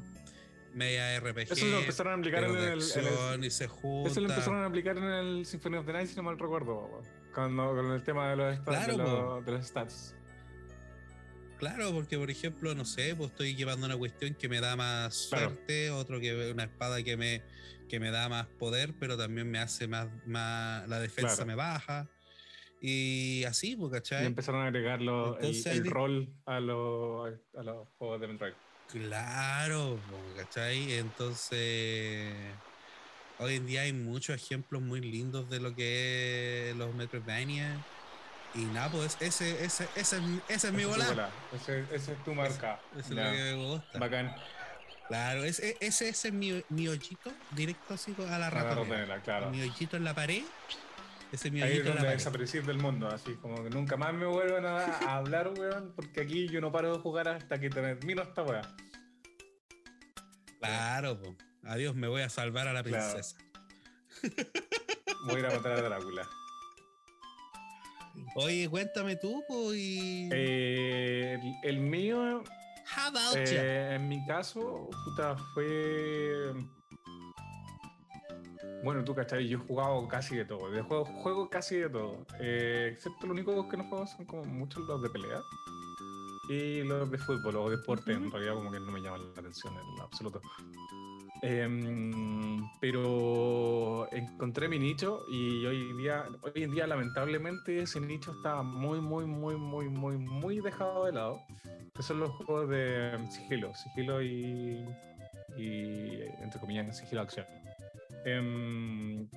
media 0.75 1.15
RPG. 1.21 1.53
Eso 1.53 1.67
lo 1.67 1.81
empezaron 1.81 2.13
a 2.15 2.17
aplicar 2.17 2.45
en 2.45 2.57
el, 2.57 2.81
el- 2.83 3.45
y 3.45 3.51
se 3.51 3.67
junta. 3.69 4.11
Eso 4.11 4.21
lo 4.21 4.29
empezaron 4.31 4.63
a 4.63 4.67
aplicar 4.67 4.97
en 4.97 5.05
el 5.05 5.45
Symphony 5.47 5.77
of 5.77 5.85
the 5.87 5.93
Night, 5.93 6.09
si 6.09 6.17
no 6.17 6.23
mal 6.23 6.39
recuerdo, 6.39 7.03
cuando, 7.35 7.75
con 7.75 7.91
el 7.93 8.03
tema 8.03 8.31
de 8.31 8.37
los, 8.37 8.57
stats, 8.57 8.85
Claro, 8.87 8.93
de, 8.97 8.99
los, 9.05 9.45
de 9.45 9.53
los 9.53 9.67
stats. 9.67 10.15
Claro, 11.63 11.93
porque 11.93 12.19
por 12.19 12.29
ejemplo, 12.29 12.75
no 12.75 12.85
sé, 12.85 13.15
pues 13.15 13.31
estoy 13.31 13.55
llevando 13.55 13.87
una 13.87 13.97
cuestión 13.97 14.35
que 14.35 14.49
me 14.49 14.61
da 14.61 14.75
más 14.75 15.29
Claro. 15.31 15.51
suerte, 15.51 15.91
otro 15.93 16.19
que 16.19 16.51
una 16.51 16.65
espada 16.65 17.01
que 17.05 17.17
me, 17.17 17.41
que 17.89 18.01
me 18.01 18.11
da 18.11 18.29
más 18.29 18.49
poder, 18.59 18.93
pero 18.99 19.17
también 19.17 19.49
me 19.49 19.61
hace 19.61 19.87
más, 19.87 20.09
más 20.27 20.89
la 20.89 20.99
defensa 20.99 21.37
Claro. 21.37 21.47
me 21.47 21.55
baja. 21.55 22.11
Y 22.81 23.45
así, 23.45 23.77
pues, 23.77 23.93
Y 23.93 23.95
¿cachai? 23.95 24.27
empezaron 24.27 24.63
a 24.63 24.67
agregarlo 24.67 25.39
el, 25.39 25.45
Entonces, 25.45 25.73
el 25.73 25.83
di- 25.85 25.91
rol 25.91 26.35
a, 26.47 26.59
los 26.59 27.39
a 27.55 27.63
los 27.63 27.89
juegos 27.97 28.21
de 28.21 28.27
Metroid. 28.27 28.55
Claro, 28.89 30.03
pues, 30.11 30.35
¿cachai? 30.39 30.95
Entonces, 30.95 32.59
hoy 33.39 33.55
en 33.55 33.67
día 33.67 33.83
hay 33.83 33.93
muchos 33.93 34.35
ejemplos 34.35 34.83
muy 34.83 35.01
lindos 35.01 35.49
de 35.49 35.61
lo 35.61 35.73
que 35.77 36.71
es 36.71 36.77
los 36.77 36.93
Metroidvania. 36.93 37.87
Y 38.55 38.65
nada, 38.67 38.91
pues 38.91 39.17
ese, 39.21 39.65
ese, 39.65 39.89
ese, 39.97 40.17
es 40.17 40.23
mi- 40.23 40.41
ese 40.49 40.67
es 40.69 40.73
mi 40.75 40.85
bola, 40.85 41.31
Ese, 41.55 41.87
ese 41.91 42.13
es 42.13 42.25
tu 42.25 42.35
marca. 42.35 42.79
Eso 42.93 43.01
es 43.01 43.11
lo 43.11 43.23
que 43.23 43.31
me 43.31 43.55
gusta. 43.55 43.99
Bacán. 43.99 44.35
Claro, 45.09 45.45
ese, 45.45 45.77
ese, 45.81 46.09
ese 46.11 46.29
es 46.29 46.35
mi, 46.35 46.63
mi 46.69 46.89
hoyito 46.89 47.33
directo 47.53 47.95
así 47.95 48.15
a 48.31 48.39
la 48.39 48.51
ratonera. 48.51 49.21
claro. 49.23 49.51
Mi 49.51 49.63
hoyito 49.63 49.97
en 49.97 50.05
la 50.05 50.15
pared. 50.15 50.43
Ese 51.33 51.49
es 51.49 51.53
mi 51.55 51.63
Ahí 51.63 51.79
es 51.79 51.85
donde 51.85 52.01
pared. 52.01 52.13
desaparecer 52.13 52.65
del 52.67 52.77
mundo, 52.79 53.09
así 53.09 53.33
como 53.37 53.63
que 53.65 53.71
nunca 53.71 53.97
más 53.97 54.13
me 54.13 54.27
vuelvan 54.27 54.67
a, 54.67 54.85
a 54.85 55.17
hablar, 55.17 55.49
weón, 55.57 55.93
porque 55.97 56.21
aquí 56.21 56.47
yo 56.49 56.61
no 56.61 56.71
paro 56.71 56.95
de 56.95 57.03
jugar 57.03 57.29
hasta 57.29 57.59
que 57.59 57.71
termino 57.71 58.21
esta 58.23 58.43
weá. 58.43 58.61
Claro, 60.61 61.21
po. 61.21 61.35
adiós, 61.65 61.95
me 61.95 62.07
voy 62.07 62.21
a 62.23 62.29
salvar 62.29 62.69
a 62.69 62.73
la 62.75 62.83
Claro. 62.83 63.13
princesa. 63.13 63.37
Voy 65.27 65.37
a 65.37 65.39
ir 65.39 65.47
a 65.47 65.51
matar 65.51 65.73
a 65.73 65.81
Drácula. 65.83 66.29
Oye, 68.37 68.69
cuéntame 68.69 69.17
tú, 69.17 69.43
pues, 69.49 69.77
y... 69.77 70.29
Eh, 70.33 71.39
el, 71.63 71.71
el 71.71 71.81
mío, 71.81 72.43
How 72.95 73.09
about 73.09 73.37
eh, 73.37 73.95
en 73.95 74.09
mi 74.09 74.25
caso, 74.27 74.91
puta, 75.05 75.37
fue. 75.55 76.53
Bueno, 78.85 79.05
tú 79.05 79.15
cachai, 79.15 79.47
yo 79.49 79.59
he 79.59 79.61
jugado 79.61 80.07
casi 80.09 80.37
de 80.37 80.45
todo. 80.45 80.71
De 80.71 80.83
juego, 80.83 81.05
juego 81.05 81.49
casi 81.49 81.77
de 81.77 81.89
todo. 81.89 82.27
Eh, 82.41 82.91
excepto 82.93 83.27
lo 83.27 83.33
único 83.33 83.69
que 83.69 83.77
no 83.77 83.85
juego 83.85 84.07
son 84.07 84.27
como 84.27 84.45
muchos 84.45 84.85
los 84.87 85.03
de 85.03 85.11
pelea. 85.11 85.41
Y 86.49 86.83
los 86.83 87.11
de 87.11 87.19
fútbol 87.19 87.57
o 87.57 87.71
deporte, 87.71 88.13
en 88.13 88.31
realidad 88.31 88.55
como 88.55 88.71
que 88.73 88.81
no 88.81 88.91
me 88.93 89.01
llaman 89.01 89.23
la 89.35 89.41
atención 89.41 89.75
en 89.75 90.01
absoluto. 90.03 90.41
Em, 91.45 92.63
pero 92.81 94.09
encontré 94.13 94.69
mi 94.69 94.79
nicho 94.79 95.25
y 95.29 95.65
hoy 95.67 95.93
día, 95.97 96.25
hoy 96.43 96.63
en 96.63 96.71
día 96.71 96.87
lamentablemente 96.87 97.83
ese 97.83 98.01
nicho 98.01 98.33
está 98.33 98.63
muy, 98.63 99.01
muy, 99.01 99.25
muy, 99.27 99.57
muy, 99.57 99.89
muy, 99.89 100.19
muy 100.19 100.61
dejado 100.61 101.07
de 101.07 101.13
lado. 101.13 101.41
Que 101.95 102.03
son 102.03 102.21
los 102.21 102.31
juegos 102.31 102.69
de 102.71 103.19
sigilo, 103.31 103.75
sigilo 103.75 104.23
y, 104.23 104.85
y 105.57 106.23
entre 106.41 106.61
comillas, 106.61 106.97
sigilo 106.97 107.23
acción. 107.23 107.47
Em, 108.25 109.29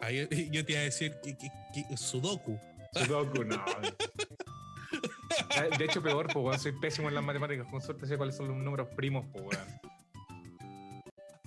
Ah, 0.00 0.10
yo, 0.10 0.24
yo 0.52 0.64
te 0.64 0.72
iba 0.72 0.80
a 0.82 0.84
decir 0.84 1.14
que, 1.22 1.36
que- 1.38 1.48
que- 1.72 1.96
Sudoku. 1.96 2.58
Sudoku, 2.92 3.44
no. 3.44 3.56
De 5.78 5.84
hecho, 5.84 6.02
peor, 6.02 6.26
pues, 6.32 6.44
weón, 6.44 6.58
soy 6.58 6.72
pésimo 6.72 7.08
en 7.08 7.14
las 7.14 7.24
matemáticas. 7.24 7.66
Con 7.70 7.80
suerte 7.80 8.06
sé 8.06 8.16
cuáles 8.16 8.36
son 8.36 8.48
los 8.48 8.56
números 8.56 8.88
primos, 8.96 9.24
pues, 9.32 9.44
weón. 9.44 9.80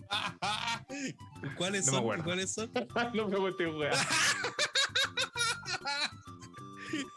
¿Cuáles 1.57 1.85
No 1.85 1.91
son? 1.93 2.01
acuerdo. 2.01 2.23
¿Cuáles 2.23 2.53
son? 2.53 2.71
no 3.13 3.27
me 3.27 3.37
guste, 3.37 3.67
weón. 3.67 3.91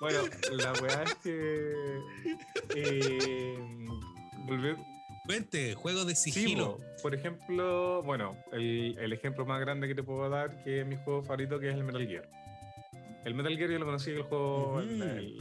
Bueno, 0.00 0.18
la 0.52 0.72
weá 0.82 1.02
es 1.04 1.14
que. 1.16 2.00
Eh, 2.74 3.58
volver. 4.46 4.76
Cuente, 5.26 5.74
juego 5.74 6.04
de 6.04 6.16
sigilo. 6.16 6.78
po. 6.78 6.84
por 7.02 7.14
ejemplo, 7.14 8.02
bueno, 8.02 8.36
el, 8.52 8.96
el 8.98 9.12
ejemplo 9.12 9.46
más 9.46 9.60
grande 9.60 9.86
que 9.86 9.94
te 9.94 10.02
puedo 10.02 10.28
dar, 10.28 10.62
que 10.64 10.80
es 10.80 10.86
mi 10.86 10.96
juego 10.96 11.22
favorito, 11.22 11.60
que 11.60 11.68
es 11.68 11.74
el 11.74 11.84
Metal 11.84 12.06
Gear. 12.06 12.28
El 13.24 13.34
Metal 13.34 13.56
Gear 13.56 13.70
yo 13.70 13.78
lo 13.78 13.84
conocí 13.84 14.10
el 14.10 14.22
juego 14.22 14.80
el, 14.80 15.36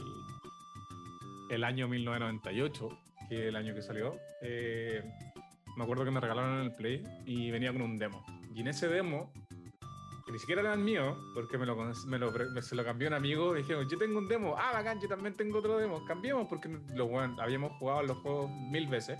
el 1.50 1.64
año 1.64 1.88
1998, 1.88 2.88
que 3.28 3.42
es 3.42 3.48
el 3.48 3.56
año 3.56 3.74
que 3.74 3.82
salió. 3.82 4.16
Eh, 4.42 5.02
me 5.76 5.84
acuerdo 5.84 6.04
que 6.04 6.10
me 6.10 6.20
regalaron 6.20 6.60
el 6.62 6.74
Play 6.74 7.02
y 7.26 7.50
venía 7.50 7.72
con 7.72 7.82
un 7.82 7.98
demo. 7.98 8.24
Y 8.54 8.60
en 8.60 8.68
ese 8.68 8.88
demo, 8.88 9.32
que 10.26 10.32
ni 10.32 10.38
siquiera 10.38 10.60
era 10.62 10.72
el 10.74 10.80
mío, 10.80 11.16
porque 11.34 11.58
me 11.58 11.66
lo, 11.66 11.76
me 12.06 12.18
lo, 12.18 12.32
me- 12.32 12.62
se 12.62 12.74
lo 12.74 12.84
cambió 12.84 13.08
un 13.08 13.14
amigo, 13.14 13.54
dijeron, 13.54 13.88
yo 13.88 13.98
tengo 13.98 14.18
un 14.18 14.28
demo, 14.28 14.54
ah, 14.58 14.72
bacán, 14.72 15.00
yo 15.00 15.08
también 15.08 15.34
tengo 15.36 15.58
otro 15.58 15.76
demo, 15.78 16.04
cambiemos, 16.04 16.46
porque 16.48 16.68
lo, 16.94 17.06
bueno, 17.08 17.36
habíamos 17.40 17.72
jugado 17.78 18.02
los 18.02 18.18
juegos 18.18 18.50
mil 18.70 18.86
veces. 18.88 19.18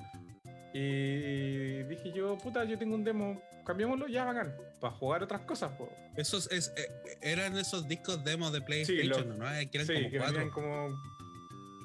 Y 0.73 1.83
dije 1.85 2.13
yo, 2.15 2.39
puta, 2.39 2.65
yo 2.65 2.79
tengo 2.79 2.95
un 2.95 3.03
demo, 3.05 3.41
cambiémoslo, 3.65 4.07
ya 4.09 4.25
bacán, 4.25 4.55
para 4.81 4.93
jugar 4.95 5.23
otras 5.23 5.41
cosas, 5.43 5.73
po. 5.73 5.89
Esos 6.17 6.51
es, 6.53 6.73
eh, 6.77 7.19
eran 7.23 7.57
esos 7.57 7.89
discos 7.89 8.23
demos 8.25 8.53
de 8.53 8.61
PlayStation, 8.61 9.29
lo- 9.31 9.35
¿no? 9.37 9.53
Eh, 9.55 9.69
Que 9.71 9.79
eran 9.79 9.87
Sí, 9.87 9.95
como 9.95 10.11
que 10.11 10.19
cuatro. 10.19 10.35
venían 10.35 10.53
como 10.53 11.03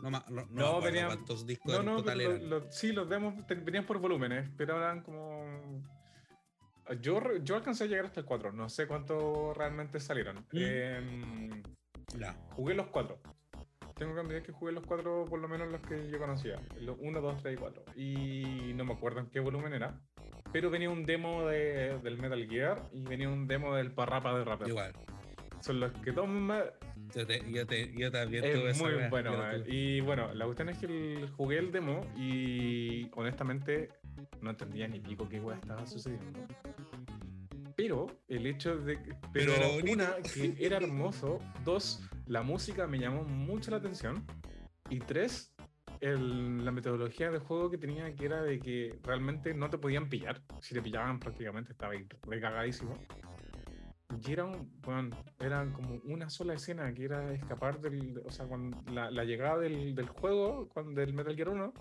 No, 0.10 0.12
no, 0.12 0.24
no, 0.30 0.46
No, 0.52 0.82
venían- 0.82 1.08
cuántos 1.08 1.46
discos 1.46 1.74
No, 1.74 1.80
en 1.80 1.86
no, 1.86 1.96
total 1.98 2.18
pero 2.18 2.32
eran. 2.36 2.50
lo- 2.50 2.60
lo- 2.60 2.72
sí, 2.72 2.92
los 2.94 3.10
demos 3.10 3.34
venían 3.48 3.86
por 3.86 4.00
volúmenes, 4.00 4.50
pero 4.58 4.78
eran 4.78 5.02
como... 5.02 5.84
Yo, 7.02 7.20
yo 7.38 7.56
alcancé 7.56 7.86
a 7.86 7.88
llegar 7.88 8.06
hasta 8.06 8.20
el 8.20 8.26
4, 8.28 8.52
no 8.52 8.70
sé 8.70 8.86
cuántos 8.86 9.58
realmente 9.58 10.00
salieron. 10.00 10.46
Em, 10.54 11.64
Ya. 12.18 12.34
jugué 12.52 12.76
los 12.76 12.88
4. 12.88 13.18
Tengo 13.96 14.14
que 14.14 14.20
admitir 14.20 14.44
que 14.44 14.52
jugué 14.52 14.72
los 14.74 14.86
4, 14.86 15.26
por 15.26 15.40
lo 15.40 15.48
menos 15.48 15.72
los 15.72 15.82
que 15.82 16.08
yo 16.10 16.20
conocía. 16.20 16.62
1, 17.00 17.22
2, 17.22 17.42
3 17.42 17.56
y 17.56 17.58
4. 17.58 17.84
Y 17.96 18.74
no 18.76 18.86
me 18.86 18.94
acuerdo 18.94 19.22
en 19.22 19.28
qué 19.32 19.40
volumen 19.40 19.74
era. 19.74 20.00
Pero 20.52 20.70
venía 20.70 20.90
un 20.90 21.06
demo 21.06 21.48
de- 21.48 21.98
del 22.04 22.18
Metal 22.20 22.46
Gear 22.48 22.88
y 22.94 23.02
venía 23.04 23.30
un 23.30 23.48
demo 23.48 23.74
del 23.76 23.92
Parrapa 23.92 24.38
de 24.38 24.44
Rapper. 24.44 24.68
Igual. 24.68 24.94
Son 25.66 25.80
los 25.80 25.92
que 25.94 26.12
dos 26.12 26.28
más... 26.30 26.64
Yo, 27.16 27.26
te- 27.26 27.44
yo, 27.52 27.66
te- 27.66 27.92
yo 27.98 28.12
también 28.12 28.44
Es 28.46 28.56
esa 28.56 28.84
muy 28.84 28.94
wea, 28.94 29.10
bueno. 29.10 29.32
yo 29.32 29.64
tuve. 29.64 29.74
Y 29.76 30.00
bueno, 30.02 30.32
la 30.36 30.46
cuestión 30.46 30.70
es 30.70 30.78
que 30.78 30.86
el- 30.86 31.30
jugué 31.32 31.58
el 31.58 31.72
demo 31.72 32.02
y 32.16 33.10
honestamente 33.16 33.90
no 34.42 34.52
entendía 34.52 34.88
ni 34.88 35.00
pico 35.00 35.28
qué 35.28 35.40
weá 35.40 35.56
estaba 35.58 35.88
sucediendo. 35.88 36.40
Pero 37.76 38.08
el 38.28 38.46
hecho 38.46 38.78
de 38.78 39.02
que. 39.02 39.16
Pero 39.34 39.54
una, 39.92 40.16
que 40.34 40.56
era 40.60 40.78
hermoso. 40.78 41.40
Dos, 41.64 42.02
la 42.28 42.42
música 42.44 42.86
me 42.88 43.00
llamó 43.00 43.24
mucho 43.24 43.72
la 43.72 43.78
atención. 43.78 44.24
Y 44.90 45.00
tres, 45.00 45.52
el- 46.00 46.64
la 46.64 46.72
metodología 46.72 47.32
del 47.32 47.40
juego 47.40 47.72
que 47.72 47.78
tenía 47.80 48.14
que 48.16 48.26
era 48.26 48.42
de 48.44 48.60
que 48.60 49.00
realmente 49.04 49.54
no 49.56 49.70
te 49.70 49.78
podían 49.80 50.10
pillar. 50.10 50.42
Si 50.62 50.74
te 50.76 50.82
pillaban 50.82 51.20
prácticamente 51.20 51.72
estaba 51.72 51.94
ahí 51.94 52.06
recagadísimo. 52.28 52.94
Y 54.26 54.32
era 54.32 54.46
un, 54.46 54.72
bueno, 54.82 55.16
eran 55.40 55.72
como 55.74 56.00
una 56.06 56.30
sola 56.30 56.54
escena 56.54 56.94
que 56.94 57.06
era 57.06 57.34
escapar 57.34 57.80
del, 57.82 58.22
o 58.26 58.32
sea, 58.32 58.46
cuando 58.46 58.82
la, 58.92 59.10
la 59.12 59.24
llegada 59.24 59.60
del, 59.60 59.96
del 59.96 60.08
juego, 60.08 60.70
cuando 60.70 61.02
del 61.02 61.14
Metal 61.14 61.36
Gear 61.36 61.50
1, 61.50 61.74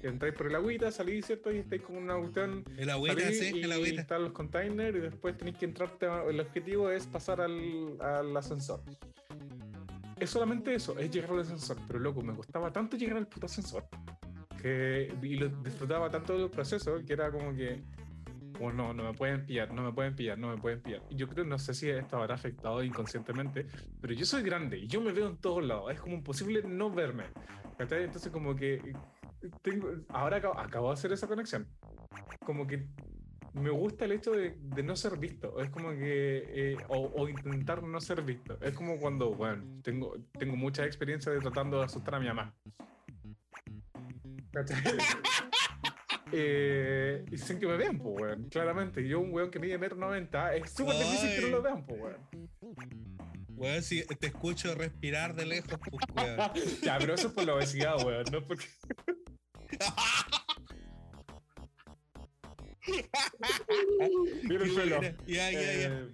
que 0.00 0.08
entráis 0.08 0.34
por 0.34 0.46
el 0.48 0.54
agüita, 0.54 0.90
salís, 0.90 1.26
¿cierto? 1.26 1.52
Y 1.52 1.58
estáis 1.58 1.82
con 1.82 1.96
una 1.96 2.16
cuestión, 2.16 2.64
El 2.76 2.90
agüita, 2.90 3.20
sí, 3.32 3.52
y 3.54 3.62
el 3.62 3.72
agüita. 3.72 4.00
están 4.00 4.22
los 4.24 4.32
containers 4.32 4.96
y 4.96 5.00
después 5.00 5.36
tenéis 5.36 5.56
que 5.56 5.64
entrar, 5.64 5.90
el 6.28 6.40
objetivo 6.40 6.90
es 6.90 7.06
pasar 7.06 7.40
al, 7.40 8.00
al 8.00 8.36
ascensor. 8.36 8.82
Es 10.18 10.30
solamente 10.30 10.74
eso, 10.74 10.98
es 10.98 11.10
llegar 11.10 11.30
al 11.30 11.40
ascensor, 11.40 11.76
pero 11.86 11.98
loco, 12.00 12.22
me 12.22 12.34
costaba 12.34 12.72
tanto 12.72 12.96
llegar 12.96 13.16
al 13.16 13.26
puto 13.28 13.46
ascensor 13.46 13.88
que 14.60 15.14
y 15.22 15.36
lo 15.36 15.48
disfrutaba 15.48 16.10
tanto 16.10 16.36
del 16.36 16.50
proceso 16.50 16.96
que 17.06 17.12
era 17.12 17.30
como 17.30 17.54
que 17.54 17.80
como 18.58 18.72
no, 18.72 18.92
no 18.92 19.04
me 19.04 19.14
pueden 19.14 19.46
pillar, 19.46 19.72
no 19.72 19.82
me 19.82 19.92
pueden 19.92 20.14
pillar, 20.14 20.38
no 20.38 20.48
me 20.48 20.58
pueden 20.58 20.82
pillar. 20.82 21.02
Yo 21.10 21.28
creo, 21.28 21.44
no 21.44 21.58
sé 21.58 21.72
si 21.74 21.88
esto 21.88 22.16
habrá 22.16 22.34
afectado 22.34 22.82
inconscientemente, 22.82 23.66
pero 24.00 24.12
yo 24.12 24.26
soy 24.26 24.42
grande 24.42 24.78
y 24.78 24.88
yo 24.88 25.00
me 25.00 25.12
veo 25.12 25.28
en 25.28 25.36
todos 25.36 25.64
lados. 25.64 25.92
Es 25.92 26.00
como 26.00 26.16
imposible 26.16 26.62
no 26.62 26.90
verme. 26.90 27.24
Entonces 27.78 28.32
como 28.32 28.56
que 28.56 28.94
tengo, 29.62 29.88
ahora 30.08 30.38
acabo, 30.38 30.58
acabo 30.58 30.88
de 30.88 30.94
hacer 30.94 31.12
esa 31.12 31.28
conexión. 31.28 31.68
Como 32.44 32.66
que 32.66 32.88
me 33.52 33.70
gusta 33.70 34.04
el 34.04 34.12
hecho 34.12 34.32
de, 34.32 34.56
de 34.58 34.82
no 34.82 34.96
ser 34.96 35.16
visto. 35.16 35.60
Es 35.60 35.70
como 35.70 35.90
que, 35.90 36.44
eh, 36.48 36.76
o, 36.88 37.12
o 37.14 37.28
intentar 37.28 37.82
no 37.82 38.00
ser 38.00 38.22
visto. 38.22 38.58
Es 38.60 38.74
como 38.74 38.98
cuando, 38.98 39.32
bueno, 39.34 39.80
tengo, 39.82 40.16
tengo 40.38 40.56
mucha 40.56 40.84
experiencia 40.84 41.30
de 41.32 41.38
tratando 41.38 41.78
de 41.78 41.84
asustar 41.84 42.16
a 42.16 42.20
mi 42.20 42.26
mamá. 42.26 42.54
¿Cachai? 44.52 44.82
eh, 46.32 47.24
y 47.30 47.38
sin 47.38 47.58
que 47.58 47.66
me 47.66 47.76
vean, 47.76 47.98
pues, 47.98 48.20
weón. 48.20 48.48
Claramente, 48.48 49.06
yo, 49.06 49.20
un 49.20 49.32
weón 49.32 49.50
que 49.50 49.58
mide 49.58 49.78
metro 49.78 49.96
noventa, 49.96 50.54
es 50.54 50.70
súper 50.70 50.96
difícil 50.96 51.34
que 51.34 51.40
no 51.42 51.48
lo 51.48 51.62
vean, 51.62 51.84
pues, 51.86 52.00
weón. 52.00 52.18
Weón, 53.56 53.82
si 53.82 54.04
te 54.04 54.28
escucho 54.28 54.74
respirar 54.74 55.34
de 55.34 55.46
lejos, 55.46 55.78
pues, 55.78 56.04
weón. 56.14 56.38
ya, 56.82 56.98
pero 56.98 57.14
eso 57.14 57.28
es 57.28 57.34
por 57.34 57.44
la 57.44 57.54
obesidad, 57.54 57.96
weón, 58.04 58.24
no 58.32 58.46
porque. 58.46 58.66
Mira 64.44 64.64
el 64.64 64.70
suelo. 64.70 65.02
Ya, 65.26 65.50
ya, 65.50 65.74
ya. 65.74 66.08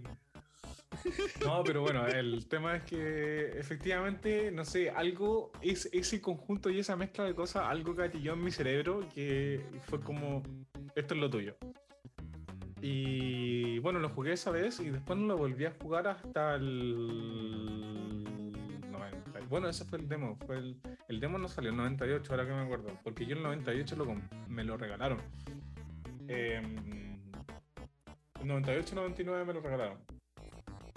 Eh, 1.04 1.10
no, 1.44 1.62
pero 1.64 1.82
bueno, 1.82 2.06
el 2.06 2.46
tema 2.46 2.76
es 2.76 2.82
que 2.84 3.58
efectivamente, 3.58 4.50
no 4.50 4.64
sé, 4.64 4.90
algo, 4.90 5.52
es, 5.60 5.88
ese 5.92 6.20
conjunto 6.20 6.70
y 6.70 6.78
esa 6.78 6.96
mezcla 6.96 7.24
de 7.24 7.34
cosas, 7.34 7.64
algo 7.66 7.94
gatilló 7.94 8.32
en 8.34 8.42
mi 8.42 8.50
cerebro 8.50 9.08
que 9.14 9.60
fue 9.86 10.00
como, 10.00 10.42
esto 10.94 11.14
es 11.14 11.20
lo 11.20 11.30
tuyo. 11.30 11.56
Y 12.80 13.78
bueno, 13.78 13.98
lo 13.98 14.10
jugué 14.10 14.32
esa 14.32 14.50
vez 14.50 14.78
y 14.80 14.90
después 14.90 15.18
no 15.18 15.26
lo 15.26 15.38
volví 15.38 15.64
a 15.64 15.72
jugar 15.80 16.06
hasta 16.06 16.56
el 16.56 18.24
90. 18.90 19.40
Bueno, 19.48 19.70
ese 19.70 19.86
fue 19.86 19.98
el 19.98 20.06
demo. 20.06 20.36
Fue 20.44 20.58
el, 20.58 20.76
el 21.08 21.18
demo 21.18 21.38
no 21.38 21.48
salió 21.48 21.70
en 21.70 21.78
98, 21.78 22.30
ahora 22.30 22.46
que 22.46 22.52
me 22.52 22.60
acuerdo. 22.60 22.88
Porque 23.02 23.24
yo 23.24 23.32
en 23.32 23.38
el 23.38 23.44
98 23.44 23.96
lo, 23.96 24.06
me 24.48 24.64
lo 24.64 24.76
regalaron. 24.76 25.18
Em, 26.28 26.76
en 28.40 28.48
98 28.48 28.94
99 28.94 29.44
me 29.46 29.54
lo 29.54 29.60
regalaron. 29.62 29.98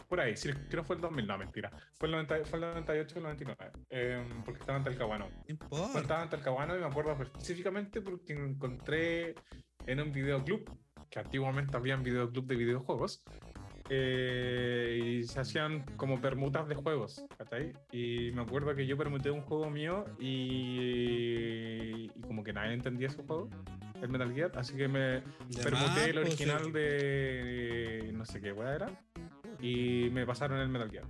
Por 0.07 0.19
ahí, 0.19 0.37
si 0.37 0.49
no 0.49 0.83
fue 0.83 0.95
el 0.95 1.01
2000, 1.01 1.27
no, 1.27 1.37
mentira. 1.37 1.71
Fue 1.95 2.07
el, 2.07 2.13
90 2.13 2.45
fue 2.45 2.59
el 2.59 2.65
98 2.65 3.15
o 3.15 3.17
el 3.17 3.23
99. 3.23 3.71
em, 3.89 4.43
porque 4.43 4.59
estaba 4.59 4.77
en 4.77 4.83
Talcahuano. 4.85 5.29
Importa. 5.47 5.99
estaba 5.99 6.23
en 6.23 6.29
Talcahuano 6.29 6.77
y 6.77 6.79
me 6.79 6.85
acuerdo 6.85 7.17
específicamente 7.21 8.01
porque 8.01 8.33
encontré 8.33 9.35
en 9.85 10.01
un 10.01 10.11
videoclub, 10.11 10.69
que 11.09 11.19
antiguamente 11.19 11.75
había 11.75 11.95
un 11.95 12.03
videoclub 12.03 12.45
de 12.45 12.55
videojuegos, 12.55 13.23
eh, 13.89 14.99
y 15.01 15.23
se 15.23 15.39
hacían 15.39 15.83
como 15.95 16.19
permutas 16.19 16.67
de 16.67 16.75
juegos, 16.75 17.25
¿cachai? 17.37 17.71
Y 17.91 18.31
me 18.33 18.41
acuerdo 18.41 18.75
que 18.75 18.85
yo 18.85 18.97
permuté 18.97 19.31
un 19.31 19.41
juego 19.41 19.69
mío 19.69 20.05
y, 20.19 22.11
y 22.13 22.21
como 22.21 22.43
que 22.43 22.51
nadie 22.51 22.73
entendía 22.73 23.07
ese 23.07 23.23
juego, 23.23 23.49
el 24.01 24.09
Metal 24.09 24.33
Gear, 24.33 24.51
así 24.55 24.75
que 24.75 24.87
me 24.87 24.99
De 24.99 25.23
permuté 25.63 25.87
más, 25.87 26.07
el 26.07 26.13
pues, 26.15 26.27
original 26.27 26.71
de 26.73 28.11
no 28.13 28.25
sé 28.25 28.41
qué 28.41 28.51
weá 28.51 28.75
era, 28.75 28.87
y 29.59 30.09
me 30.11 30.25
pasaron 30.25 30.59
el 30.59 30.69
Metal 30.69 30.89
Gear. 30.91 31.05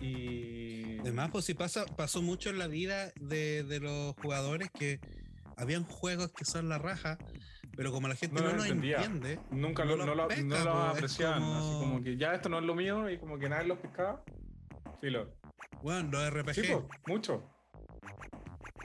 Y... 0.00 0.98
Además, 1.00 1.30
pues 1.32 1.44
si 1.44 1.54
pasa, 1.54 1.86
pasó 1.96 2.22
mucho 2.22 2.50
en 2.50 2.58
la 2.58 2.66
vida 2.66 3.12
de, 3.20 3.62
de 3.64 3.80
los 3.80 4.14
jugadores 4.16 4.70
que 4.70 5.00
habían 5.56 5.84
juegos 5.84 6.30
que 6.32 6.44
son 6.44 6.68
la 6.68 6.78
raja, 6.78 7.18
pero 7.76 7.90
como 7.92 8.08
la 8.08 8.14
gente 8.16 8.40
No 8.40 8.50
entendía. 8.50 8.96
entiende, 8.98 9.40
Nunca 9.50 9.84
no 9.84 9.96
lo, 9.96 10.06
no 10.06 10.14
lo, 10.14 10.28
pesca, 10.28 10.42
no 10.44 10.64
lo 10.64 10.72
po, 10.72 10.84
es 10.86 10.96
apreciaban, 10.96 11.42
así 11.42 11.68
como- 11.80 12.02
que 12.02 12.16
ya 12.16 12.34
esto 12.34 12.48
no 12.48 12.58
es 12.58 12.64
lo 12.64 12.74
mío 12.74 13.08
y 13.10 13.18
como 13.18 13.38
que 13.38 13.48
nadie 13.48 13.66
lo 13.68 13.80
pescaba. 13.80 14.22
Filo. 15.00 15.32
bueno, 15.82 16.10
los 16.10 16.30
RPG, 16.32 16.54
Sí, 16.54 16.62
po, 16.72 16.88
mucho. 17.06 17.48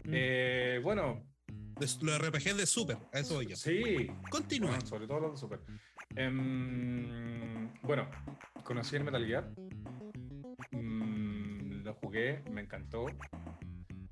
Mm. 0.06 0.12
Eh, 0.14 0.80
bueno, 0.84 1.24
de- 1.48 1.88
los 2.02 2.20
RPG 2.20 2.56
de 2.56 2.66
Super, 2.66 2.98
a 3.12 3.20
eso 3.20 3.36
voy 3.36 3.48
yo. 3.48 3.56
sí. 3.56 4.08
Continúa. 4.30 4.72
Bueno, 4.72 4.86
sobre 4.86 5.08
todo 5.08 5.20
los 5.22 5.32
de 5.34 5.38
Super. 5.38 5.60
Em, 6.16 7.70
bueno, 7.84 8.08
conocí 8.64 8.96
el 8.96 9.04
Metal 9.04 9.26
Gear. 9.26 9.50
Mm, 10.72 11.84
lo 11.84 11.94
jugué, 11.96 12.44
me 12.52 12.62
encantó. 12.62 13.06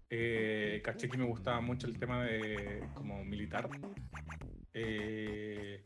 Eh, 0.09 0.81
caché 0.83 1.07
que 1.09 1.17
me 1.17 1.25
gustaba 1.25 1.61
mucho 1.61 1.87
el 1.87 1.97
tema 1.97 2.23
de 2.23 2.83
como 2.93 3.23
militar. 3.23 3.69
Eh, 4.73 5.81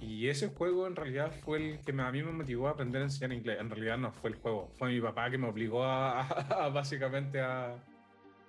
y 0.00 0.28
ese 0.28 0.48
juego 0.48 0.86
en 0.86 0.96
realidad 0.96 1.32
fue 1.44 1.58
el 1.72 1.80
que 1.80 1.92
a 1.92 2.10
mí 2.10 2.22
me 2.22 2.32
motivó 2.32 2.68
a 2.68 2.72
aprender 2.72 3.02
a 3.02 3.04
enseñar 3.04 3.32
inglés. 3.32 3.58
En 3.60 3.70
realidad 3.70 3.98
no 3.98 4.10
fue 4.12 4.30
el 4.30 4.36
juego, 4.36 4.72
fue 4.78 4.90
mi 4.90 5.00
papá 5.00 5.30
que 5.30 5.38
me 5.38 5.48
obligó 5.48 5.84
a, 5.84 6.22
a- 6.22 6.68
básicamente 6.70 7.40
a, 7.40 7.72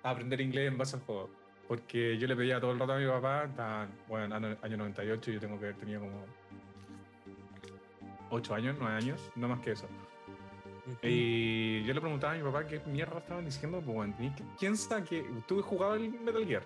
a 0.02 0.10
aprender 0.10 0.40
inglés 0.40 0.68
en 0.68 0.78
base 0.78 0.96
al 0.96 1.02
juego. 1.02 1.30
Porque 1.68 2.18
yo 2.18 2.26
le 2.26 2.36
pedía 2.36 2.60
todo 2.60 2.72
el 2.72 2.78
rato 2.78 2.92
a 2.92 2.98
mi 2.98 3.06
papá, 3.06 3.44
estaba, 3.44 3.88
bueno, 4.06 4.34
año 4.34 4.76
98, 4.76 5.30
yo 5.32 5.40
tengo 5.40 5.58
que 5.58 5.66
haber 5.66 5.76
tenido 5.78 6.00
como 6.00 6.26
8 8.34 8.54
años, 8.54 8.76
9 8.78 8.96
años, 8.96 9.20
no 9.36 9.48
más 9.48 9.60
que 9.60 9.72
eso. 9.72 9.86
Ujú. 10.86 10.98
Y 11.02 11.82
yo 11.84 11.94
le 11.94 12.00
preguntaba 12.00 12.34
a 12.34 12.36
mi 12.36 12.42
papá 12.42 12.66
qué 12.66 12.80
mierda 12.86 13.18
estaban 13.18 13.44
diciendo, 13.44 13.80
pues 13.82 13.94
bueno, 13.96 14.14
tenés 14.16 14.36
que- 14.36 14.44
¿quién 14.58 14.76
sabe 14.76 15.04
que 15.04 15.24
tú 15.46 15.58
has 15.60 15.64
jugado 15.64 15.94
el 15.94 16.10
Metal 16.10 16.44
Gear? 16.46 16.62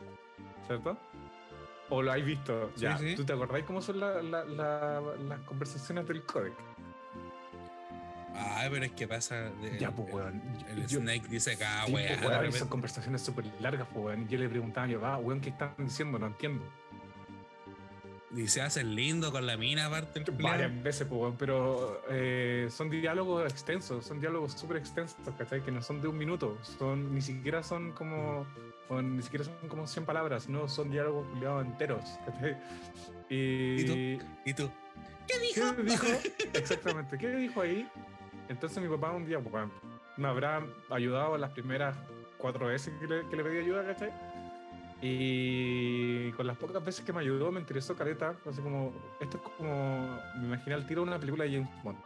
¿Cierto? 0.66 0.96
¿O 1.90 2.02
lo 2.02 2.12
has 2.12 2.24
visto? 2.24 2.70
Sí, 2.74 2.82
ya, 2.82 2.98
sí. 2.98 3.14
¿tú 3.16 3.24
te 3.24 3.32
acordáis 3.32 3.64
cómo 3.64 3.80
son 3.80 4.00
la- 4.00 4.20
la- 4.22 4.44
la- 4.44 5.00
las 5.28 5.40
conversaciones 5.40 6.06
del 6.06 6.22
codec? 6.24 6.52
Ay, 8.34 8.68
pero 8.70 8.84
es 8.84 8.92
que 8.92 9.08
pasa. 9.08 9.50
de- 9.50 9.78
Ya, 9.78 9.90
pues, 9.90 10.12
weón. 10.12 10.40
El 10.68 10.86
Yo- 10.86 11.00
Snake 11.00 11.26
dice 11.28 11.52
acá, 11.54 11.84
Sí, 11.86 11.92
weá. 11.94 12.16
pues, 12.20 12.28
weón, 12.28 12.52
son 12.52 12.68
conversaciones 12.68 13.22
súper 13.22 13.46
largas, 13.60 13.86
pues, 13.92 14.04
weón. 14.06 14.22
Y 14.22 14.26
yo 14.28 14.38
le 14.38 14.48
preguntaba 14.48 14.84
a 14.84 14.88
mi 14.88 14.94
papá, 14.94 15.16
weón, 15.18 15.40
¿qué 15.40 15.48
están 15.50 15.74
diciendo? 15.78 16.18
No 16.18 16.26
entiendo. 16.26 16.62
Y 18.36 18.46
se 18.48 18.60
hace 18.60 18.84
lindo 18.84 19.32
con 19.32 19.46
la 19.46 19.56
mina, 19.56 19.86
aparte. 19.86 20.22
Varias 20.32 20.82
veces, 20.82 21.06
pues, 21.08 21.34
pero 21.38 22.02
eh, 22.10 22.68
son 22.70 22.90
diálogos 22.90 23.50
extensos, 23.50 24.04
son 24.04 24.20
diálogos 24.20 24.52
súper 24.52 24.76
extensos, 24.76 25.16
¿cachai? 25.38 25.62
Que 25.62 25.72
no 25.72 25.80
son 25.80 26.02
de 26.02 26.08
un 26.08 26.18
minuto, 26.18 26.58
son, 26.78 27.14
ni 27.14 27.22
siquiera 27.22 27.62
son 27.62 27.92
como, 27.92 28.46
ni 28.90 29.22
siquiera 29.22 29.44
son 29.44 29.54
como 29.68 29.86
100 29.86 30.04
palabras, 30.04 30.48
no, 30.48 30.68
son 30.68 30.90
diálogos 30.90 31.26
culiados 31.28 31.64
enteros, 31.64 32.04
¿cachai? 32.26 32.56
Y, 33.30 34.18
¿Y 34.44 34.54
tú? 34.54 34.70
¿Qué 35.26 35.38
dijo? 35.38 35.76
¿Qué 35.76 35.82
dijo? 35.82 36.06
Exactamente, 36.52 37.16
¿qué 37.16 37.28
dijo 37.28 37.62
ahí? 37.62 37.88
Entonces 38.50 38.82
mi 38.82 38.88
papá 38.88 39.12
un 39.12 39.24
día, 39.24 39.40
pues, 39.40 39.68
me 40.18 40.28
habrá 40.28 40.66
ayudado 40.90 41.38
las 41.38 41.50
primeras 41.52 41.96
cuatro 42.36 42.66
veces 42.66 42.92
que 43.00 43.06
le, 43.06 43.26
que 43.28 43.36
le 43.36 43.42
pedí 43.42 43.58
ayuda, 43.58 43.86
¿cachai? 43.86 44.10
Y 45.00 46.32
con 46.32 46.46
las 46.46 46.56
pocas 46.56 46.84
veces 46.84 47.04
que 47.04 47.12
me 47.12 47.20
ayudó 47.20 47.52
me 47.52 47.60
interesó 47.60 47.94
caleta, 47.94 48.34
así 48.48 48.60
como, 48.60 48.92
esto 49.20 49.36
es 49.36 49.42
como, 49.56 50.18
me 50.40 50.46
imaginé 50.46 50.74
al 50.74 50.86
tiro 50.86 51.02
una 51.02 51.18
película 51.18 51.44
de 51.44 51.52
James 51.52 51.82
Bond. 51.84 51.98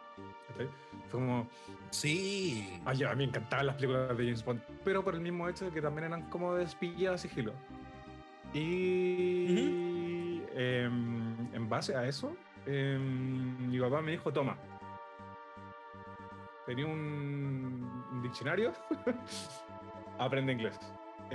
¿cachai? 0.48 0.68
Fue 1.08 1.20
como, 1.20 1.48
Sí. 1.90 2.80
ay, 2.84 3.02
a 3.04 3.10
mí 3.10 3.16
me 3.16 3.24
encantaban 3.24 3.66
las 3.66 3.76
películas 3.76 4.16
de 4.16 4.24
James 4.24 4.44
Bond, 4.44 4.60
pero 4.84 5.02
por 5.02 5.14
el 5.14 5.20
mismo 5.20 5.48
hecho 5.48 5.64
de 5.66 5.70
que 5.70 5.80
también 5.80 6.06
eran 6.08 6.28
como 6.28 6.54
de 6.54 6.64
espía 6.64 7.16
sigilo. 7.16 7.52
Y 8.52 10.42
em, 10.54 11.54
en 11.54 11.68
base 11.70 11.96
a 11.96 12.06
eso, 12.06 12.36
em, 12.66 13.68
mi 13.70 13.80
papá 13.80 14.02
me 14.02 14.12
dijo, 14.12 14.30
toma, 14.30 14.56
tenía 16.66 16.84
un, 16.86 17.90
un 18.12 18.22
diccionario, 18.22 18.72
aprende 20.18 20.52
inglés. 20.52 20.78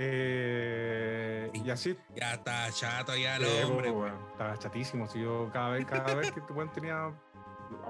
Eh, 0.00 1.50
y 1.52 1.70
así 1.70 1.96
Ya 2.14 2.34
está 2.34 2.70
chato 2.70 3.16
ya 3.16 3.36
el 3.36 3.44
eh, 3.44 3.64
hombre. 3.64 3.90
po, 3.90 4.00
weón, 4.00 4.16
estaba 4.32 4.56
chatísimo. 4.58 5.06
Si 5.06 5.20
yo 5.20 5.50
cada 5.52 5.70
vez, 5.70 5.84
cada 5.86 6.14
vez 6.14 6.30
que 6.32 6.40
weón 6.52 6.70
tenía. 6.72 7.12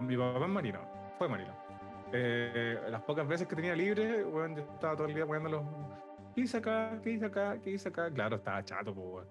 Mi 0.00 0.16
papá 0.16 0.44
es 0.44 0.48
marino, 0.50 0.80
fue 1.18 1.28
marino. 1.28 1.54
Eh, 2.12 2.78
las 2.88 3.02
pocas 3.02 3.26
veces 3.28 3.46
que 3.46 3.54
tenía 3.54 3.76
libre, 3.76 4.24
weón, 4.24 4.56
yo 4.56 4.62
estaba 4.62 4.96
todo 4.96 5.06
el 5.06 5.14
día 5.14 5.24
weando 5.24 5.48
los. 5.50 5.62
¿Qué 6.34 6.42
hice 6.42 6.56
acá? 6.58 6.98
¿Qué 7.02 7.10
hice 7.10 7.26
acá? 7.26 7.58
¿Qué 7.62 7.70
hice 7.70 7.88
acá? 7.88 8.10
Claro, 8.10 8.36
estaba 8.36 8.64
chato, 8.64 8.94
pues. 8.94 9.26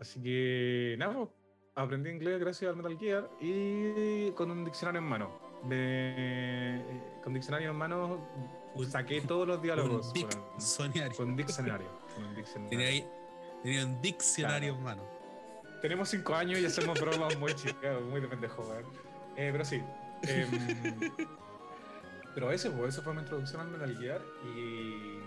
Así 0.00 0.22
que, 0.22 0.96
nada, 0.98 1.14
po, 1.14 1.32
aprendí 1.74 2.10
inglés 2.10 2.38
gracias 2.40 2.68
al 2.70 2.76
Metal 2.76 2.98
Gear 2.98 3.28
y 3.40 4.30
con 4.32 4.50
un 4.50 4.64
diccionario 4.64 5.00
en 5.00 5.06
mano. 5.06 5.30
De- 5.64 6.82
con 7.22 7.32
diccionario 7.32 7.70
en 7.70 7.76
mano 7.76 8.28
saqué 8.84 9.20
todos 9.22 9.46
los 9.48 9.62
diálogos. 9.62 10.08
Un 10.08 10.12
diccionario. 10.12 11.16
Con 11.16 11.36
diccionario. 11.36 11.88
Con 12.14 12.24
un 12.24 12.34
diccionario. 12.36 12.68
Tenía, 12.70 12.88
ahí- 12.88 13.08
tenía 13.62 13.86
un 13.86 14.00
diccionario 14.02 14.74
en 14.74 14.82
mano. 14.82 15.02
Tenemos 15.82 16.08
cinco 16.08 16.34
años 16.34 16.58
y 16.60 16.66
hacemos 16.66 16.98
bromas 17.00 17.38
muy 17.38 17.54
chicas, 17.54 18.00
muy 18.02 18.20
de 18.20 18.28
pendejo. 18.28 18.62
Eh, 19.36 19.50
pero 19.52 19.64
sí. 19.64 19.82
em, 20.22 20.50
pero 22.34 22.50
ese, 22.50 22.70
pues, 22.70 22.94
esa 22.94 23.02
fue 23.02 23.12
mi 23.14 23.20
introducción 23.20 23.60
al 23.60 23.68
Metal 23.68 23.96
Gear 23.98 24.20
y. 24.44 25.18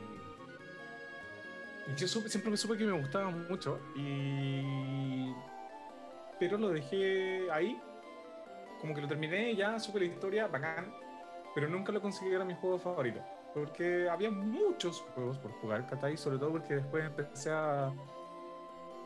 y 1.91 1.95
Yo 1.95 2.07
supe- 2.07 2.29
siempre 2.29 2.51
me 2.51 2.57
supe 2.57 2.77
que 2.77 2.85
me 2.85 2.99
gustaba 2.99 3.29
mucho 3.29 3.79
y. 3.95 5.31
Pero 6.39 6.57
lo 6.57 6.69
dejé 6.69 7.49
ahí. 7.51 7.79
Como 8.81 8.95
que 8.95 9.01
lo 9.01 9.07
terminé, 9.07 9.55
ya 9.55 9.77
supe 9.79 9.99
la 9.99 10.05
historia, 10.05 10.47
bacán. 10.47 10.93
Pero 11.53 11.67
nunca 11.67 11.91
lo 11.91 12.01
consideré 12.01 12.43
mi 12.45 12.53
juego 12.55 12.79
favorito. 12.79 13.19
Porque 13.53 14.07
había 14.09 14.29
muchos 14.31 15.01
juegos 15.15 15.38
por 15.39 15.51
jugar, 15.53 15.85
¿cachai? 15.88 16.15
Sobre 16.17 16.38
todo 16.38 16.51
porque 16.51 16.75
después 16.75 17.05
empecé 17.05 17.51
a 17.51 17.91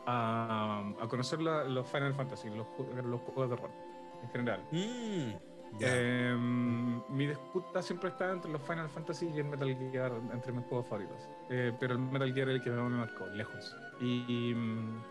a, 0.06 0.82
a 1.00 1.08
conocer 1.08 1.40
la- 1.40 1.64
los 1.64 1.88
Final 1.88 2.12
Fantasy, 2.14 2.50
los, 2.50 2.66
los 3.06 3.20
juegos 3.22 3.48
de 3.50 3.56
rol 3.56 3.70
en 4.22 4.28
general. 4.30 4.62
Mm. 4.70 5.30
Em, 5.80 7.02
mi 7.08 7.26
disputa 7.26 7.82
siempre 7.82 8.10
está 8.10 8.30
entre 8.30 8.52
los 8.52 8.60
Final 8.62 8.88
Fantasy 8.90 9.28
y 9.34 9.38
el 9.40 9.46
Metal 9.46 9.74
Gear, 9.90 10.12
entre 10.32 10.52
mis 10.52 10.64
juegos 10.66 10.86
favoritos. 10.86 11.26
Eh, 11.48 11.72
pero 11.80 11.94
el 11.94 11.98
Metal 12.00 12.32
Gear 12.34 12.50
es 12.50 12.56
el 12.56 12.62
que 12.62 12.70
me 12.70 12.82
marcó, 12.90 13.26
lejos. 13.28 13.74
Y, 14.00 14.52
mm, 14.54 15.02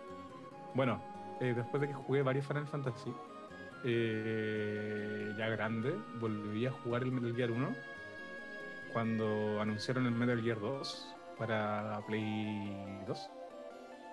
Bueno, 0.75 1.01
eh, 1.39 1.53
después 1.55 1.81
de 1.81 1.87
que 1.87 1.93
jugué 1.95 2.21
varios 2.23 2.45
Final 2.45 2.67
Fantasy, 2.67 3.13
eh, 3.83 5.33
ya 5.37 5.47
grande, 5.49 5.93
volví 6.19 6.65
a 6.65 6.71
jugar 6.71 7.03
el 7.03 7.11
Metal 7.11 7.35
Gear 7.35 7.51
1 7.51 7.75
cuando 8.93 9.59
anunciaron 9.59 10.05
el 10.05 10.13
Metal 10.13 10.41
Gear 10.41 10.59
2 10.59 11.15
para 11.37 11.99
Play 12.07 13.03
2. 13.07 13.29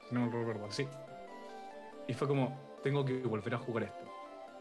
Si 0.09 0.14
no 0.14 0.27
me 0.27 0.33
recuerdo, 0.33 0.71
sí. 0.71 0.88
Y 2.09 2.14
fue 2.14 2.27
como, 2.27 2.59
tengo 2.83 3.05
que 3.05 3.23
volver 3.23 3.55
a 3.55 3.59
jugar 3.59 3.85
esto. 3.85 4.05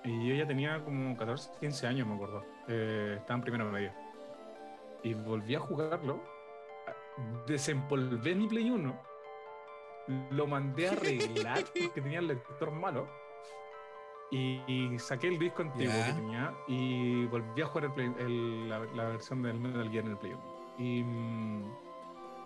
Y 0.04 0.30
yo 0.30 0.36
ya 0.36 0.46
tenía 0.46 0.84
como 0.84 1.18
14, 1.18 1.52
15 1.60 1.88
años, 1.88 2.08
me 2.08 2.16
acuerdo. 2.16 2.46
Eh, 2.68 3.16
estaba 3.18 3.38
en 3.38 3.42
primero 3.42 3.66
medio. 3.72 3.92
Y 5.04 5.14
volví 5.14 5.56
a 5.56 5.60
jugarlo. 5.60 6.22
Desempolvé 7.48 8.36
mi 8.36 8.48
Play 8.48 8.70
1. 8.70 9.02
Lo 10.32 10.48
mandé 10.48 10.90
a 10.90 10.92
arreglar 10.94 11.64
porque 11.66 12.02
tenía 12.02 12.20
el 12.20 12.28
lector 12.28 12.72
malo. 12.72 13.08
Y, 14.32 14.98
saqué 15.00 15.28
el 15.28 15.40
disco 15.40 15.64
antiguo 15.64 15.92
que 16.06 16.14
tenía 16.14 16.54
y 16.68 17.26
volví 17.26 17.62
a 17.62 17.66
jugar 17.66 17.86
el 17.86 17.92
Play- 17.94 18.14
el- 18.20 18.70
la, 18.70 18.80
la 18.96 19.06
versión 19.06 19.42
del 19.42 19.60
Metal 19.60 19.90
Gear 19.90 20.06
en 20.06 20.12
el 20.12 20.18
Play 20.18 20.34
1. 20.34 20.44
Y, 20.78 21.04
mm, 21.04 21.64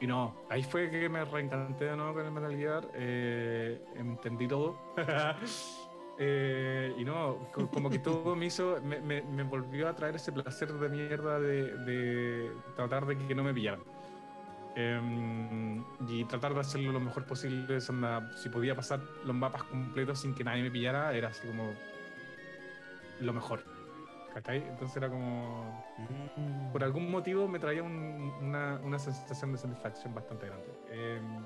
y 0.02 0.08
no, 0.08 0.34
ahí 0.50 0.64
fue 0.64 0.90
que 0.90 1.10
me 1.10 1.24
reencanté 1.26 1.86
de 1.86 1.96
nuevo 1.98 2.14
con 2.14 2.26
el 2.26 2.32
Metal 2.32 2.56
Gear. 2.56 2.88
eh, 2.94 3.82
entendí 3.96 4.48
todo. 4.48 4.78
Eh, 6.20 6.94
y 6.96 7.04
no, 7.04 7.50
co- 7.52 7.68
como 7.70 7.90
que 7.90 7.98
todo 7.98 8.36
me 8.36 8.46
hizo, 8.46 8.80
me, 8.84 9.02
me- 9.02 9.24
me 9.24 9.42
volvió 9.42 9.90
a 9.90 9.96
traer 9.96 10.16
ese 10.16 10.32
placer 10.32 10.72
de 10.72 10.88
mierda 10.88 11.40
de, 11.40 11.76
de 11.76 12.52
tratar 12.76 13.08
de 13.08 13.18
que 13.18 13.34
no 13.34 13.44
me 13.44 13.52
pillaran. 13.52 13.82
Em, 14.76 15.84
y 16.08 16.26
tratar 16.26 16.54
de 16.54 16.60
hacerlo 16.62 16.92
lo 16.92 17.00
mejor 17.00 17.26
posible. 17.26 17.78
onda, 17.90 18.32
si 18.36 18.50
podía 18.50 18.76
pasar 18.76 19.00
los 19.24 19.36
mapas 19.36 19.64
completos 19.64 20.20
sin 20.20 20.34
que 20.34 20.44
nadie 20.44 20.64
me 20.64 20.72
pillara, 20.72 21.14
era 21.14 21.28
así 21.30 21.46
como 21.48 21.74
lo 23.20 23.34
mejor. 23.34 23.64
¿Cachai? 24.34 24.64
Entonces 24.68 24.98
era 24.98 25.10
como. 25.10 25.86
Mm. 26.36 26.72
Por 26.72 26.84
algún 26.84 27.12
motivo 27.12 27.48
me 27.48 27.60
traía 27.60 27.84
un- 27.84 28.34
una, 28.42 28.80
una 28.84 28.98
sensación 28.98 29.52
de 29.52 29.60
satisfacción 29.60 30.16
bastante 30.16 30.48
grande. 30.48 30.74
Em, 30.90 31.44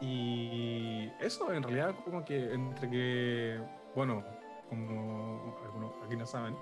y 0.00 1.10
eso, 1.20 1.52
en 1.52 1.62
realidad, 1.62 1.94
como 2.04 2.24
que 2.24 2.52
entre 2.54 2.88
que. 2.88 3.60
Bueno, 3.96 4.22
como 4.68 5.58
algunos 5.64 5.92
aquí 6.04 6.16
no 6.16 6.24
saben, 6.26 6.54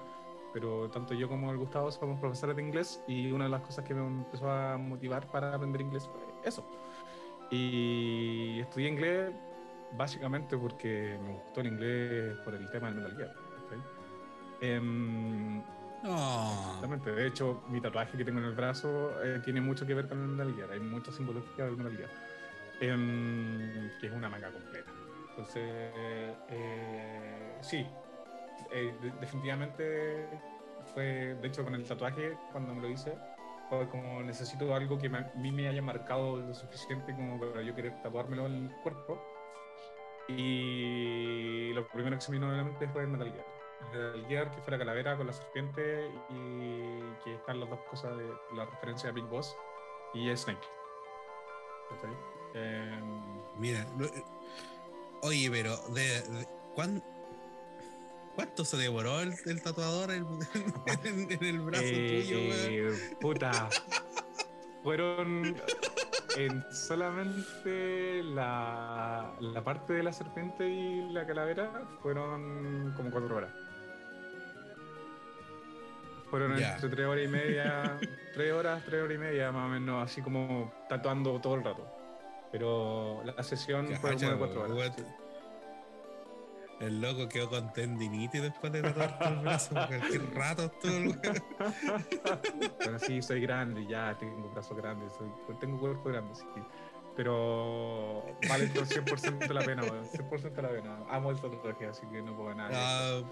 pero 0.56 0.88
tanto 0.88 1.12
yo 1.12 1.28
como 1.28 1.50
el 1.50 1.58
Gustavo 1.58 1.92
somos 1.92 2.18
profesores 2.18 2.56
de 2.56 2.62
inglés 2.62 3.04
y 3.06 3.30
una 3.30 3.44
de 3.44 3.50
las 3.50 3.60
cosas 3.60 3.84
que 3.84 3.92
me 3.92 4.06
empezó 4.06 4.50
a 4.50 4.78
motivar 4.78 5.26
para 5.30 5.54
aprender 5.54 5.82
inglés 5.82 6.08
fue 6.10 6.22
eso. 6.48 6.66
Y 7.50 8.60
estudié 8.60 8.88
inglés 8.88 9.34
básicamente 9.98 10.56
porque 10.56 11.18
me 11.22 11.34
gustó 11.34 11.60
el 11.60 11.66
inglés 11.66 12.38
por 12.38 12.54
el 12.54 12.70
tema 12.70 12.86
del 12.86 13.02
Metal 13.02 13.16
Gear. 13.18 13.34
No. 16.02 16.52
Exactamente. 16.64 17.12
De 17.12 17.26
hecho, 17.26 17.62
mi 17.68 17.78
tatuaje 17.78 18.16
que 18.16 18.24
tengo 18.24 18.38
en 18.38 18.46
el 18.46 18.54
brazo 18.54 19.10
eh, 19.22 19.42
tiene 19.44 19.60
mucho 19.60 19.86
que 19.86 19.92
ver 19.92 20.08
con 20.08 20.22
el 20.22 20.28
Metal 20.28 20.54
Gear. 20.54 20.70
Hay 20.70 20.80
mucha 20.80 21.12
simbología 21.12 21.66
del 21.66 21.76
Metal 21.76 21.94
Gear. 21.98 22.10
Em, 22.80 23.90
que 24.00 24.06
es 24.06 24.12
una 24.14 24.30
manga 24.30 24.50
completa. 24.50 24.90
Entonces, 25.28 25.92
eh, 26.48 27.58
sí. 27.60 27.86
Eh, 28.72 28.94
de- 29.00 29.10
definitivamente 29.20 30.28
fue, 30.94 31.34
de 31.40 31.48
hecho, 31.48 31.64
con 31.64 31.74
el 31.74 31.84
tatuaje, 31.86 32.36
cuando 32.52 32.74
me 32.74 32.82
lo 32.82 32.88
hice, 32.90 33.16
fue 33.68 33.88
como 33.88 34.22
necesito 34.22 34.74
algo 34.74 34.98
que 34.98 35.08
me- 35.08 35.18
a 35.18 35.32
mí 35.36 35.50
me 35.52 35.68
haya 35.68 35.82
marcado 35.82 36.36
lo 36.38 36.54
suficiente 36.54 37.12
como 37.14 37.38
para 37.40 37.62
yo 37.62 37.74
querer 37.74 38.00
tatuármelo 38.02 38.46
en 38.46 38.66
el 38.66 38.76
cuerpo. 38.82 39.20
Y 40.28 41.72
lo 41.72 41.86
primero 41.88 42.16
que 42.16 42.20
se 42.22 42.30
me 42.32 42.38
vino 42.38 42.50
a 42.50 42.56
la 42.56 42.64
mente 42.64 42.88
fue 42.88 43.02
el 43.02 43.08
Metal 43.08 43.30
Gear. 43.32 43.46
El 43.92 43.98
Metal 44.22 44.26
Gear, 44.28 44.50
que 44.50 44.60
fue 44.62 44.72
la 44.72 44.78
calavera 44.78 45.16
con 45.16 45.26
la 45.26 45.32
serpiente 45.32 46.10
y 46.30 47.00
que 47.24 47.34
están 47.34 47.60
las 47.60 47.70
dos 47.70 47.80
cosas 47.90 48.16
de 48.16 48.28
la 48.54 48.64
referencia 48.66 49.10
a 49.10 49.12
Big 49.12 49.24
Boss 49.26 49.56
y 50.14 50.34
Snake. 50.36 50.66
Em, 52.54 53.22
Mira, 53.58 53.86
oye, 55.22 55.48
pero 55.50 55.76
de, 55.94 56.22
de- 56.22 56.48
¿cuán- 56.74 57.02
¿cuánto 58.36 58.64
se 58.64 58.76
devoró 58.76 59.20
el, 59.20 59.32
el 59.46 59.62
tatuador 59.62 60.12
en, 60.12 60.24
en- 61.04 61.32
en 61.32 61.44
el 61.44 61.60
brazo 61.60 61.84
tuyo, 61.84 62.38
weón? 62.38 62.52
eh, 62.70 63.16
puta. 63.20 63.68
Fueron 64.84 65.56
en 66.36 66.64
solamente 66.70 68.22
la, 68.22 69.32
la 69.40 69.64
parte 69.64 69.94
de 69.94 70.02
la 70.04 70.12
serpiente 70.12 70.68
y 70.68 71.10
la 71.12 71.26
calavera 71.26 71.88
fueron 72.02 72.92
como 72.96 73.10
cuatro 73.10 73.36
horas. 73.36 73.50
Fueron 76.30 76.56
entre 76.74 76.88
tres 76.88 77.06
horas 77.06 77.24
y 77.24 77.28
media, 77.28 77.98
tres 78.34 78.52
horas, 78.52 78.82
tres 78.84 79.02
horas 79.02 79.14
y 79.14 79.18
media 79.18 79.52
más 79.52 79.66
o 79.66 79.68
menos, 79.68 80.04
así 80.04 80.20
como 80.22 80.72
tatuando 80.88 81.40
todo 81.40 81.54
el 81.54 81.64
rato. 81.64 81.86
Pero 82.52 83.22
la 83.24 83.42
sesión 83.42 83.86
fue 83.96 84.14
como 84.14 84.30
de 84.30 84.36
cuatro 84.38 84.62
horas. 84.62 84.96
El 86.80 87.00
loco 87.00 87.26
quedó 87.28 87.48
con 87.48 87.72
tendinitis 87.72 88.42
después 88.42 88.70
de 88.72 88.82
tatuarte 88.82 89.24
el 89.28 89.36
brazo. 89.36 89.74
Cualquier 89.74 90.34
rato 90.34 90.64
estuvo 90.64 90.92
el. 90.94 91.18
Bueno, 92.78 92.98
sí, 92.98 93.22
soy 93.22 93.40
grande, 93.40 93.86
ya 93.86 94.16
tengo 94.18 94.50
brazos 94.50 94.76
grandes, 94.76 95.12
soy- 95.14 95.56
tengo 95.58 95.78
cuerpo 95.80 96.10
grande, 96.10 96.34
sí. 96.34 96.44
Pero 97.16 98.26
vale 98.46 98.66
todo 98.68 98.84
100% 98.84 99.48
la 99.54 99.62
pena, 99.62 99.82
weón, 99.84 100.04
100% 100.06 100.60
la 100.62 100.68
pena. 100.68 100.98
Amo 101.08 101.30
el 101.30 101.40
tatuaje, 101.40 101.86
así 101.86 102.06
que 102.12 102.20
no 102.20 102.36
puedo 102.36 102.54
nada. 102.54 102.70
Ah, 102.74 103.22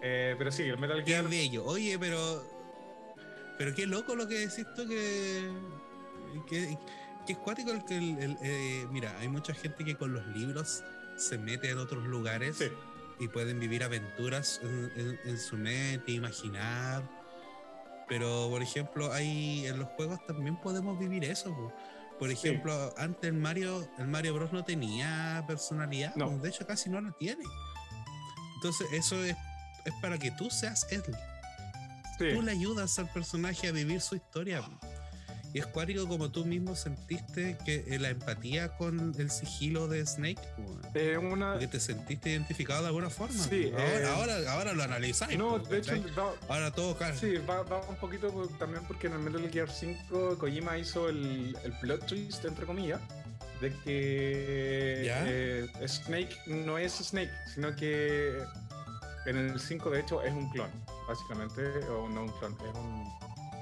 Eh, 0.00 0.36
pero 0.38 0.52
sí, 0.52 0.62
el 0.62 0.78
Metal 0.78 1.02
qué 1.02 1.10
Gear. 1.14 1.28
bello. 1.28 1.64
Oye, 1.64 1.98
pero. 1.98 2.44
Pero 3.58 3.74
qué 3.74 3.86
loco 3.86 4.14
lo 4.14 4.28
que 4.28 4.34
decís 4.46 4.64
tú 4.76 4.86
que. 4.86 5.50
que, 6.48 6.78
que 7.26 7.32
es 7.32 7.38
cuático 7.38 7.72
el 7.72 7.84
que. 7.84 7.96
el- 7.98 8.18
el, 8.20 8.38
eh, 8.40 8.86
mira, 8.92 9.18
hay 9.18 9.26
mucha 9.26 9.52
gente 9.52 9.84
que 9.84 9.96
con 9.96 10.12
los 10.12 10.24
libros 10.28 10.84
se 11.18 11.36
mete 11.38 11.70
en 11.70 11.78
otros 11.78 12.04
lugares 12.04 12.56
Sí, 12.58 12.68
y 13.18 13.28
pueden 13.28 13.58
vivir 13.60 13.82
aventuras 13.84 14.60
en, 14.62 14.92
en- 14.96 15.20
en 15.24 15.38
su 15.38 15.56
mente, 15.56 16.12
imaginar. 16.12 17.02
Pero, 18.08 18.48
por 18.48 18.62
ejemplo, 18.62 19.12
hay 19.12 19.66
en 19.66 19.78
los 19.78 19.88
juegos 19.90 20.24
también 20.26 20.56
podemos 20.60 20.98
vivir 20.98 21.24
eso. 21.24 21.52
po. 21.54 21.72
Por 22.18 22.30
ejemplo, 22.30 22.92
antes 22.96 23.24
el 23.30 23.34
Mario, 23.34 23.86
el 23.98 24.08
Mario 24.08 24.34
Bros 24.34 24.52
no 24.52 24.64
tenía 24.64 25.44
personalidad, 25.46 26.14
No. 26.16 26.36
de 26.38 26.48
hecho 26.48 26.66
casi 26.66 26.88
no 26.90 27.00
la 27.00 27.12
tiene. 27.12 27.44
Entonces, 28.56 28.88
eso 28.92 29.22
es, 29.22 29.36
es 29.84 29.94
para 30.00 30.18
que 30.18 30.30
tú 30.32 30.50
seas 30.50 30.86
él. 30.90 31.02
sí. 32.18 32.30
Tú 32.34 32.42
le 32.42 32.50
ayudas 32.52 32.98
al 32.98 33.08
personaje 33.12 33.68
a 33.68 33.72
vivir 33.72 34.00
su 34.00 34.16
historia. 34.16 34.62
Y 35.54 35.60
es 35.60 35.66
cuático 35.66 36.06
como 36.06 36.30
tú 36.30 36.44
mismo 36.44 36.76
sentiste 36.76 37.56
que 37.64 37.84
eh, 37.88 37.98
la 37.98 38.10
empatía 38.10 38.68
con 38.76 39.14
el 39.18 39.30
sigilo 39.30 39.88
de 39.88 40.04
Snake, 40.04 40.40
Eh, 40.94 41.16
una. 41.16 41.52
porque 41.52 41.68
te 41.68 41.80
sentiste 41.80 42.30
identificado 42.30 42.82
de 42.82 42.88
alguna 42.88 43.08
forma. 43.08 43.34
Sí, 43.42 43.72
eh, 43.74 44.04
ahora, 44.06 44.14
ahora, 44.36 44.52
ahora 44.52 44.72
lo 44.74 44.82
analizáis. 44.82 45.38
No, 45.38 45.58
de 45.58 45.78
hecho, 45.78 45.94
ahora 46.48 46.70
todo 46.70 46.96
cae. 46.98 47.16
sí, 47.16 47.36
va, 47.48 47.62
va 47.62 47.80
un 47.88 47.96
poquito 47.96 48.30
también 48.58 48.82
porque 48.86 49.06
en 49.06 49.14
el 49.14 49.20
Metal 49.20 49.50
Gear 49.50 49.70
5 49.70 50.36
Kojima 50.38 50.76
hizo 50.76 51.08
el, 51.08 51.56
el 51.64 51.72
plot 51.80 52.06
twist, 52.06 52.44
entre 52.44 52.66
comillas, 52.66 53.00
de 53.62 53.72
que 53.84 55.02
¿Ya? 55.06 55.24
eh, 55.26 55.66
Snake 55.88 56.36
no 56.46 56.76
es 56.78 56.92
Snake, 56.92 57.32
sino 57.54 57.74
que 57.74 58.38
en 59.26 59.36
el 59.36 59.58
5 59.58 59.90
de 59.90 60.00
hecho 60.00 60.22
es 60.22 60.32
un 60.32 60.48
clon, 60.50 60.70
básicamente, 61.08 61.62
o 61.86 62.08
no 62.08 62.24
un 62.24 62.32
clon, 62.38 62.52
es 62.70 62.78
un- 62.78 63.08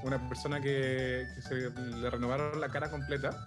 una 0.06 0.28
persona 0.28 0.60
que, 0.60 1.26
que 1.34 1.42
se 1.42 1.54
le 1.70 2.10
renovaron 2.10 2.60
la 2.60 2.68
cara 2.68 2.90
completa 2.90 3.44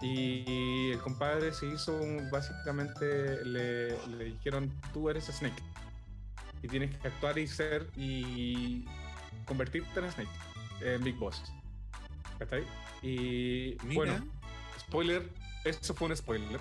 y 0.00 0.90
el 0.92 0.98
compadre 1.00 1.52
se 1.52 1.66
hizo 1.66 1.96
un- 1.96 2.28
básicamente 2.30 3.44
le, 3.44 3.96
le 4.08 4.24
dijeron 4.24 4.72
tú 4.92 5.08
eres 5.10 5.26
Snake 5.26 5.62
y 6.62 6.68
tienes 6.68 6.96
que 6.98 7.08
actuar 7.08 7.38
y 7.38 7.46
ser 7.46 7.88
y 7.96 8.84
convertirte 9.46 10.00
en 10.00 10.10
Snake, 10.12 10.30
en 10.82 11.02
Big 11.02 11.16
Boss. 11.16 11.42
¿Cachai? 12.38 12.64
Y 13.02 13.76
Mira. 13.84 13.94
bueno, 13.94 14.26
spoiler, 14.78 15.28
eso 15.64 15.94
fue 15.94 16.08
un 16.08 16.16
spoiler. 16.16 16.60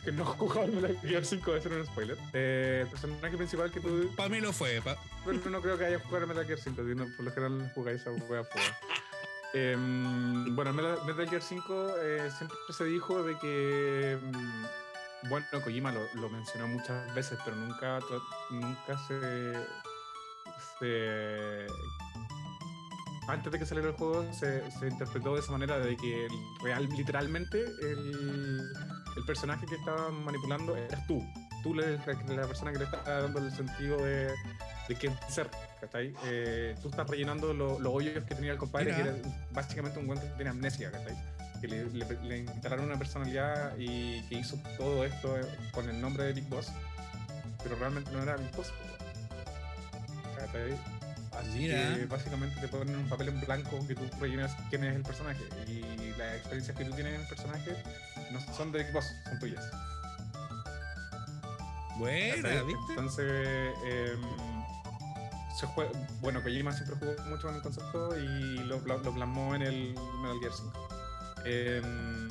Que 0.04 0.12
no 0.12 0.36
el 0.64 0.72
Metal 0.72 0.98
Gear 1.02 1.24
5 1.24 1.52
de 1.52 1.60
ser 1.62 1.72
un 1.72 1.86
spoiler. 1.86 2.16
Eh, 2.32 2.80
el 2.84 2.88
personaje 2.88 3.36
principal 3.36 3.70
que 3.70 3.80
tú 3.80 4.10
Para 4.16 4.28
mí 4.28 4.40
lo 4.40 4.52
fue. 4.52 4.80
pa- 4.82 4.96
pero 5.24 5.50
no 5.50 5.60
creo 5.60 5.76
que 5.78 5.84
haya 5.86 5.98
jugado 6.00 6.26
Metal 6.26 6.46
Gear 6.46 6.58
5, 6.58 6.82
sino 6.82 7.06
por 7.16 7.24
lo 7.24 7.32
general 7.32 7.72
jugáis 7.74 8.06
a 8.06 8.10
wea 8.10 8.44
fuera. 8.44 8.78
Em, 9.54 10.54
bueno, 10.54 10.72
Metal, 10.72 10.98
Metal 11.06 11.28
Gear 11.28 11.42
5 11.42 11.94
eh, 12.02 12.30
siempre 12.36 12.56
se 12.70 12.84
dijo 12.84 13.22
de 13.22 13.38
que. 13.38 14.18
mm, 14.22 15.28
bueno, 15.30 15.46
Kojima 15.64 15.90
lo, 15.92 16.00
lo 16.14 16.28
mencionó 16.30 16.68
muchas 16.68 17.12
veces, 17.14 17.38
pero 17.44 17.56
nunca, 17.56 17.98
nunca 18.50 18.98
se, 19.08 19.52
se- 20.78 21.66
Antes 23.28 23.52
de 23.52 23.58
que 23.58 23.66
saliera 23.66 23.90
el 23.90 23.96
juego, 23.96 24.24
se, 24.32 24.70
se 24.70 24.88
interpretó 24.88 25.34
de 25.34 25.40
esa 25.40 25.52
manera 25.52 25.78
de 25.78 25.96
que 25.98 26.26
el 26.26 26.32
real, 26.62 26.88
literalmente 26.96 27.60
el, 27.82 28.62
el 29.18 29.24
personaje 29.24 29.66
que 29.66 29.74
estaban 29.74 30.24
manipulando 30.24 30.76
eras 30.76 31.06
tú. 31.06 31.24
Tú 31.62 31.74
le- 31.74 31.98
la, 31.98 32.46
persona 32.46 32.72
que 32.72 32.78
le 32.78 32.84
está 32.84 33.02
dando 33.02 33.40
el 33.40 33.50
sentido 33.52 33.96
de, 33.98 34.28
de 34.88 34.94
quién 34.94 35.12
ser. 35.28 35.50
¿cachai? 35.80 36.14
Eh, 36.24 36.74
tú 36.80 36.88
estás 36.88 37.08
rellenando 37.08 37.52
lo- 37.52 37.78
los 37.80 37.92
hoyos 37.94 38.14
que 38.14 38.20
tenía 38.34 38.52
el 38.52 38.58
compadre, 38.58 38.92
Mira. 38.92 38.96
que 38.96 39.08
era 39.10 39.18
básicamente 39.52 39.98
un 39.98 40.06
güey 40.06 40.20
que 40.20 40.26
tiene 40.36 40.50
amnesia. 40.50 40.90
¿cachai? 40.92 41.16
Que 41.60 41.66
le, 41.66 41.84
le, 41.90 42.06
le 42.22 42.38
instalaron 42.38 42.86
una 42.86 42.96
personalidad 42.98 43.76
y 43.76 44.22
que 44.28 44.36
hizo 44.36 44.56
todo 44.78 45.04
esto 45.04 45.36
eh, 45.38 45.42
con 45.72 45.88
el 45.88 46.00
nombre 46.00 46.22
de 46.24 46.32
Big 46.32 46.48
Boss, 46.48 46.70
pero 47.64 47.74
realmente 47.76 48.10
no 48.12 48.22
era 48.22 48.36
Big 48.36 48.54
Boss. 48.54 48.72
Así 51.38 51.58
Mira. 51.58 51.94
que 51.94 52.06
básicamente 52.06 52.60
te 52.60 52.68
ponen 52.68 52.96
un 52.96 53.08
papel 53.08 53.28
en 53.28 53.40
blanco 53.40 53.84
que 53.86 53.94
tú 53.94 54.02
rellenas 54.20 54.56
quién 54.70 54.82
es 54.84 54.96
el 54.96 55.02
personaje 55.02 55.40
y 55.68 55.80
las 56.18 56.36
experiencias 56.36 56.76
que 56.76 56.84
tú 56.84 56.92
tienes 56.92 57.14
en 57.14 57.20
el 57.20 57.26
personaje 57.28 57.76
no 58.32 58.40
son 58.54 58.72
de 58.72 58.90
Boss, 58.92 59.06
son 59.28 59.38
tuyas. 59.38 59.64
Buena. 61.96 62.62
¿viste? 62.62 62.80
Entonces, 62.90 63.72
em, 63.84 64.22
se 65.58 65.66
juega, 65.66 65.90
bueno, 66.20 66.42
Kojima 66.42 66.72
siempre 66.72 66.96
jugó 66.96 67.28
mucho 67.28 67.48
con 67.48 67.56
el 67.56 67.62
concepto 67.62 68.16
y 68.18 68.58
lo, 68.64 68.78
lo, 68.80 68.98
lo 68.98 69.12
plasmó 69.14 69.54
en 69.56 69.62
el 69.62 69.94
Metal 70.22 70.38
Gear 70.40 70.52
5. 70.52 70.88
Em, 71.44 72.28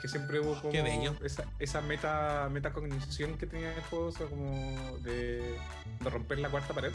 que 0.00 0.08
siempre 0.08 0.40
hubo 0.40 0.54
como 0.60 0.72
Qué 0.72 0.82
bello. 0.82 1.14
esa, 1.24 1.44
esa 1.58 1.80
meta, 1.80 2.48
metacognición 2.50 3.38
que 3.38 3.46
tenía 3.46 3.72
el 3.74 3.82
juego, 3.84 4.06
o 4.06 4.12
sea, 4.12 4.26
como 4.26 4.98
de, 4.98 5.56
de 6.00 6.10
romper 6.10 6.38
la 6.38 6.48
cuarta 6.50 6.72
pared. 6.74 6.92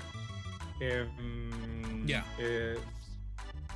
Em, 0.80 2.06
Ya. 2.06 2.26
eh, 2.40 2.78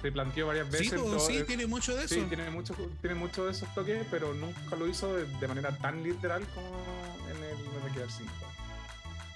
se 0.01 0.11
planteó 0.11 0.47
varias 0.47 0.69
veces. 0.69 0.89
Sí, 0.89 0.95
pues, 0.95 1.01
todo- 1.03 1.19
sí, 1.19 1.37
eh, 1.37 1.43
tiene 1.43 1.65
mucho 1.67 1.95
de 1.95 2.05
eso. 2.05 2.15
Sí, 2.15 2.21
tiene 2.27 2.49
mucho, 2.49 2.73
tiene 3.01 3.15
mucho 3.15 3.45
de 3.45 3.51
esos 3.51 3.73
toques, 3.73 4.05
pero 4.09 4.33
nunca 4.33 4.75
lo 4.75 4.87
hizo 4.87 5.13
de, 5.15 5.25
de 5.25 5.47
manera 5.47 5.75
tan 5.77 6.01
literal 6.03 6.45
como 6.55 6.83
en 7.29 7.43
el 7.43 7.93
Gear 7.93 8.09
5. 8.11 8.31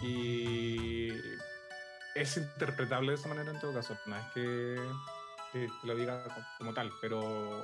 Y 0.02 1.10
es 2.16 2.38
interpretable 2.38 3.12
de 3.12 3.18
esa 3.18 3.28
manera 3.28 3.52
en 3.52 3.60
todo 3.60 3.74
caso. 3.74 3.98
No 4.06 4.16
es 4.18 4.26
que, 4.34 4.76
que 5.54 5.68
te 5.82 5.88
lo 5.88 5.96
diga 5.96 6.24
co- 6.24 6.42
como 6.58 6.74
tal, 6.74 6.92
pero 7.02 7.64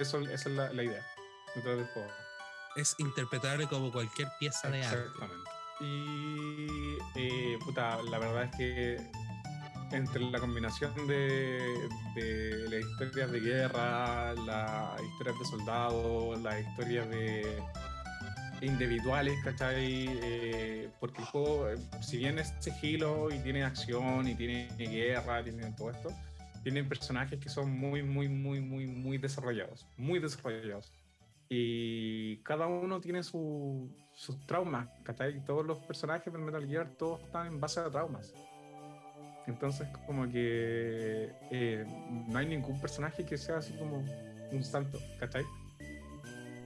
eso, 0.00 0.20
esa 0.20 0.48
es 0.48 0.54
la, 0.54 0.72
la 0.72 0.82
idea 0.82 1.04
detrás 1.54 1.76
del 1.76 1.86
juego. 1.88 2.08
Es 2.76 2.94
interpretable 2.98 3.66
como 3.68 3.92
cualquier 3.92 4.28
pieza 4.40 4.68
de 4.68 4.84
arte. 4.84 4.98
Exactamente. 5.04 5.50
Y 5.80 6.98
eh, 7.16 7.58
puta, 7.64 8.02
la 8.02 8.18
verdad 8.18 8.44
es 8.44 8.56
que 8.56 9.10
entre 9.92 10.20
la 10.30 10.38
combinación 10.40 10.92
de, 11.06 11.60
de 12.14 12.68
las 12.70 12.90
historias 12.90 13.30
de 13.30 13.40
guerra, 13.40 14.34
las 14.34 15.00
historias 15.02 15.38
de 15.38 15.44
soldados, 15.44 16.40
las 16.42 16.60
historias 16.66 17.08
de 17.10 17.62
individuales, 18.62 19.34
¿cachai? 19.44 20.06
Eh, 20.22 20.88
porque 21.00 21.20
el 21.20 21.26
juego, 21.26 21.68
eh, 21.68 21.76
si 22.00 22.16
bien 22.18 22.38
es 22.38 22.54
sigilo 22.60 23.28
y 23.32 23.38
tiene 23.40 23.62
acción 23.64 24.26
y 24.28 24.34
tiene 24.34 24.68
guerra, 24.78 25.42
tiene 25.42 25.70
todo 25.72 25.90
esto, 25.90 26.08
tiene 26.62 26.82
personajes 26.84 27.38
que 27.38 27.48
son 27.50 27.70
muy, 27.70 28.02
muy, 28.02 28.28
muy, 28.28 28.60
muy, 28.60 28.86
muy 28.86 29.18
desarrollados, 29.18 29.86
muy 29.98 30.18
desarrollados. 30.18 30.90
Y 31.48 32.38
cada 32.38 32.66
uno 32.66 33.00
tiene 33.00 33.22
su- 33.22 33.94
sus 34.14 34.40
traumas, 34.46 34.88
¿cachai? 35.02 35.44
Todos 35.44 35.66
los 35.66 35.78
personajes 35.80 36.32
del 36.32 36.40
Metal 36.42 36.66
Gear, 36.66 36.88
todos 36.96 37.20
están 37.22 37.48
en 37.48 37.60
base 37.60 37.80
a 37.80 37.90
traumas. 37.90 38.32
Entonces, 39.46 39.86
como 40.06 40.28
que 40.28 41.30
eh, 41.50 41.84
no 42.28 42.38
hay 42.38 42.46
ningún 42.46 42.80
personaje 42.80 43.24
que 43.24 43.36
sea 43.36 43.58
así 43.58 43.72
como 43.74 44.02
un 44.52 44.64
santo, 44.64 44.98
¿cachai? 45.20 45.44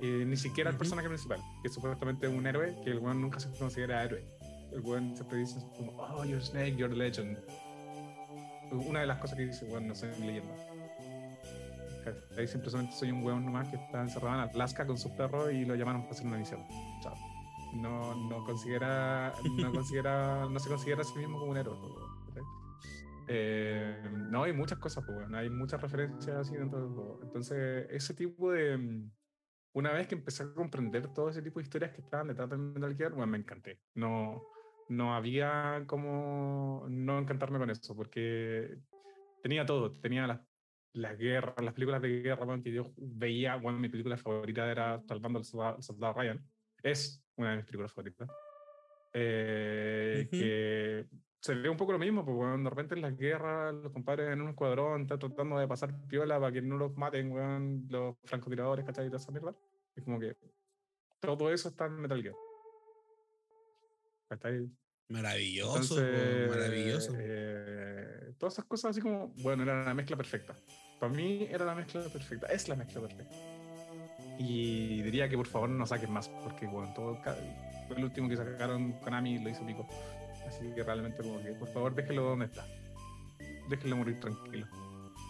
Eh, 0.00 0.24
ni 0.24 0.36
siquiera 0.36 0.70
el 0.70 0.76
personaje 0.76 1.08
principal, 1.08 1.40
que 1.62 1.68
supuestamente 1.68 2.28
es 2.28 2.32
un 2.32 2.46
héroe, 2.46 2.76
que 2.84 2.90
el 2.90 2.98
weón 2.98 3.20
nunca 3.20 3.40
se 3.40 3.50
considera 3.50 4.04
héroe. 4.04 4.24
El 4.72 4.80
weón 4.80 5.16
siempre 5.16 5.38
dice 5.38 5.58
como, 5.76 5.92
oh, 5.96 6.24
you're 6.24 6.44
Snake, 6.44 6.76
you're 6.76 6.94
legend. 6.94 7.38
Una 8.70 9.00
de 9.00 9.06
las 9.06 9.18
cosas 9.18 9.38
que 9.38 9.46
dice, 9.46 9.64
weón, 9.64 9.88
no 9.88 9.94
soy 9.94 10.10
leyenda. 10.20 10.54
¿cachai? 12.04 12.46
Simplemente 12.46 12.92
soy 12.94 13.10
un 13.10 13.24
weón 13.24 13.44
nomás 13.44 13.68
que 13.68 13.76
está 13.76 14.02
encerrado 14.02 14.42
en 14.42 14.50
Alaska 14.50 14.86
con 14.86 14.98
su 14.98 15.14
perro 15.16 15.50
y 15.50 15.64
lo 15.64 15.74
llamaron 15.74 16.02
para 16.02 16.12
hacer 16.12 16.26
una 16.26 16.36
misión. 16.36 16.64
Chao. 17.02 17.14
No, 17.74 18.14
no 18.14 18.44
considera, 18.44 19.32
no 19.56 19.72
considera, 19.72 20.46
no 20.48 20.58
se 20.60 20.68
considera 20.68 21.02
a 21.02 21.04
sí 21.04 21.18
mismo 21.18 21.40
como 21.40 21.50
un 21.50 21.56
héroe. 21.56 21.76
¿cachai? 22.28 22.42
Eh, 23.30 24.02
no, 24.30 24.44
hay 24.44 24.54
muchas 24.54 24.78
cosas, 24.78 25.04
pues, 25.04 25.18
bueno, 25.18 25.36
hay 25.36 25.50
muchas 25.50 25.80
referencias 25.82 26.34
así 26.36 26.56
dentro 26.56 26.80
del 26.80 26.88
juego. 26.88 27.20
Entonces, 27.22 27.86
ese 27.90 28.14
tipo 28.14 28.52
de. 28.52 28.76
mm, 28.78 29.10
Una 29.74 29.92
vez 29.92 30.08
que 30.08 30.14
empecé 30.14 30.44
a 30.44 30.54
comprender 30.54 31.12
todo 31.12 31.28
ese 31.28 31.42
tipo 31.42 31.58
de 31.60 31.64
historias 31.64 31.92
que 31.92 32.00
estaban 32.00 32.28
detrás 32.28 32.48
del 32.48 32.58
Metal 32.58 32.96
Gear, 32.96 33.12
bueno, 33.12 33.26
me 33.26 33.38
encanté. 33.38 33.80
No, 33.94 34.42
no 34.88 35.14
había 35.14 35.84
como 35.86 36.86
no 36.88 37.18
encantarme 37.18 37.58
con 37.58 37.70
eso, 37.70 37.94
porque 37.94 38.78
tenía 39.42 39.66
todo. 39.66 39.92
Tenía 39.92 40.26
las, 40.26 40.40
las 40.94 41.18
guerras, 41.18 41.54
las 41.62 41.74
películas 41.74 42.00
de 42.00 42.22
guerra 42.22 42.46
bueno, 42.46 42.62
que 42.62 42.72
yo 42.72 42.92
veía. 42.96 43.56
Bueno, 43.56 43.78
mi 43.78 43.90
película 43.90 44.16
favorita 44.16 44.70
era 44.70 45.02
Salvando 45.06 45.38
al 45.38 45.44
Soldado, 45.44 46.14
Ryan. 46.14 46.42
Es 46.82 47.22
una 47.36 47.50
de 47.50 47.56
mis 47.58 47.66
películas 47.66 47.92
favoritas. 47.92 48.30
Eh. 49.12 50.28
Que 50.30 51.06
se 51.40 51.54
ve 51.54 51.68
un 51.68 51.76
poco 51.76 51.92
lo 51.92 51.98
mismo, 51.98 52.24
porque 52.24 52.62
de 52.62 52.70
repente 52.70 52.94
en 52.94 53.02
las 53.02 53.16
guerras, 53.16 53.74
los 53.74 53.92
compadres 53.92 54.32
en 54.32 54.40
un 54.40 54.50
escuadrón 54.50 55.02
están 55.02 55.18
tratando 55.18 55.58
de 55.58 55.68
pasar 55.68 55.94
piola 56.08 56.40
para 56.40 56.52
que 56.52 56.62
no 56.62 56.76
los 56.76 56.96
maten, 56.96 57.30
weón, 57.30 57.86
los 57.88 58.16
francotiradores, 58.24 58.84
¿cachai? 58.84 59.06
Y 59.06 59.08
toda 59.08 59.20
esa 59.20 59.30
mierda. 59.30 59.54
Es 59.94 60.04
como 60.04 60.18
que 60.18 60.36
todo 61.20 61.52
eso 61.52 61.68
está 61.68 61.86
en 61.86 62.00
Metal 62.00 62.22
Gear. 62.22 62.34
¿Cachai? 64.28 64.68
Maravilloso, 65.08 65.94
po, 65.94 66.00
Entonces, 66.00 66.50
maravilloso. 66.50 67.12
eh, 67.16 68.34
todas 68.36 68.54
esas 68.54 68.64
cosas 68.66 68.90
así 68.90 69.00
como, 69.00 69.28
bueno, 69.42 69.62
era 69.62 69.84
la 69.84 69.94
mezcla 69.94 70.16
perfecta. 70.16 70.54
Para 71.00 71.12
mí 71.12 71.46
era 71.50 71.64
la 71.64 71.74
mezcla 71.74 72.02
perfecta, 72.02 72.46
es 72.48 72.68
la 72.68 72.74
mezcla 72.74 73.00
perfecta. 73.00 73.34
Y 74.38 75.02
diría 75.02 75.28
que 75.28 75.36
por 75.36 75.46
favor 75.46 75.68
no 75.70 75.86
saquen 75.86 76.12
más, 76.12 76.28
porque 76.28 76.66
bueno, 76.66 76.92
todo 76.94 77.18
el 77.96 78.04
último 78.04 78.28
que 78.28 78.36
sacaron 78.36 78.92
Konami 79.00 79.38
lo 79.38 79.48
hizo 79.48 79.64
pico. 79.64 79.88
Así 80.48 80.72
que 80.74 80.82
realmente 80.82 81.22
como 81.22 81.42
que 81.42 81.52
por 81.52 81.68
favor 81.72 81.94
déjenlo 81.94 82.22
donde 82.22 82.46
está. 82.46 82.66
Déjenlo 83.68 83.96
morir 83.96 84.18
tranquilo. 84.18 84.66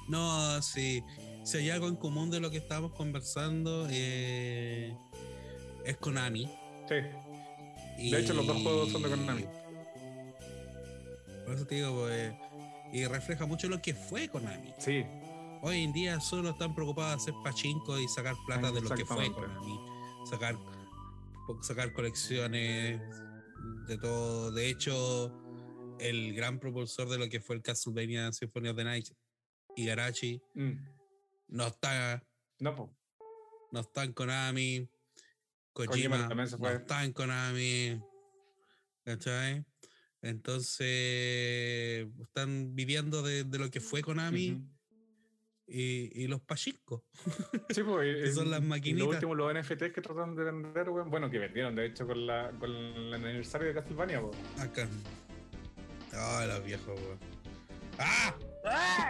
No, 0.09 0.63
sí. 0.63 1.03
Si 1.45 1.59
hay 1.59 1.71
algo 1.71 1.89
en 1.89 1.97
común 1.97 2.31
de 2.31 2.41
lo 2.41 2.51
que 2.51 2.59
estábamos 2.59 2.93
conversando, 2.93 3.87
eh, 3.91 4.95
es 5.85 5.97
Konami. 5.97 6.49
Sí, 6.89 8.11
De 8.11 8.21
hecho, 8.21 8.33
los 8.35 8.47
dos 8.47 8.63
juegos 8.63 8.91
son 8.91 9.03
de 9.03 9.09
Konami. 9.11 9.45
Por 11.45 11.55
eso 11.55 11.67
te 11.67 11.77
digo, 11.77 11.95
pues, 11.95 12.33
y 12.93 13.05
refleja 13.07 13.47
mucho 13.47 13.69
lo 13.69 13.81
que 13.83 13.95
fue 13.95 14.29
Konami. 14.29 14.73
sí, 14.79 15.05
Hoy 15.61 15.83
en 15.83 15.93
día 15.93 16.21
solo 16.21 16.51
están 16.51 16.73
preocupados 16.73 17.11
de 17.25 17.33
hacer 17.33 17.35
pachinko 17.43 17.99
y 17.99 18.07
sacar 18.07 18.37
plata 18.47 18.71
de 18.71 18.81
lo 18.81 18.91
que 18.91 19.05
fue. 19.05 19.33
Konami. 19.33 19.81
Sacar, 20.31 20.57
sacar 21.63 21.93
colecciones 21.93 23.01
de 23.87 23.99
todo. 23.99 24.51
De 24.51 24.69
hecho, 24.69 25.33
el 25.99 26.35
gran 26.35 26.59
propulsor 26.59 27.09
de 27.09 27.19
lo 27.19 27.29
que 27.29 27.41
fue 27.41 27.57
el 27.57 27.63
Castlevania 27.63 28.33
Symphony 28.33 28.69
of 28.69 28.77
the 28.77 28.85
Night, 28.85 29.09
Igarashi, 29.77 30.41
mm, 30.55 30.73
no 31.49 31.67
está, 31.67 32.23
no, 32.59 32.75
po. 32.75 32.97
no 33.73 33.81
está 33.81 34.05
en 34.05 34.13
Konami. 34.13 34.89
Kojima 35.73 36.29
Kojima 36.29 36.45
no 36.59 36.69
está 36.71 37.05
en 37.05 37.13
Konami. 37.13 38.03
¿Cachai? 39.05 39.65
Entonces, 40.21 42.09
están 42.21 42.75
viviendo 42.75 43.23
de, 43.23 43.45
de 43.45 43.59
lo 43.59 43.71
que 43.71 43.81
fue 43.81 44.03
Konami 44.03 44.53
Ujú. 44.53 44.78
Y, 45.69 46.11
y 46.23 46.27
los 46.29 46.41
pachincos. 46.41 47.03
Sí, 47.71 47.83
pues, 47.83 48.25
Que 48.25 48.33
son 48.33 48.51
las 48.51 48.61
y- 48.61 48.65
y 48.65 48.69
maquinitas. 48.69 49.07
Lo 49.07 49.11
último, 49.13 49.35
los 49.35 49.55
NFTs 49.55 49.93
que 49.93 50.01
tratan 50.01 50.35
de 50.35 50.45
vender, 50.45 50.89
weón, 50.91 51.11
bueno, 51.11 51.31
que 51.31 51.39
vendieron, 51.39 51.75
de 51.75 51.87
hecho, 51.87 52.07
con, 52.07 52.27
la, 52.27 52.51
con 52.59 52.71
el 52.71 53.13
aniversario 53.15 53.69
de 53.69 53.75
Castlevania, 53.75 54.21
po. 54.21 54.31
Acá. 54.59 54.89
Ah, 56.15 56.45
los 56.49 56.65
viejos, 56.65 56.99
weón. 56.99 57.19
¡Ah! 57.99 58.35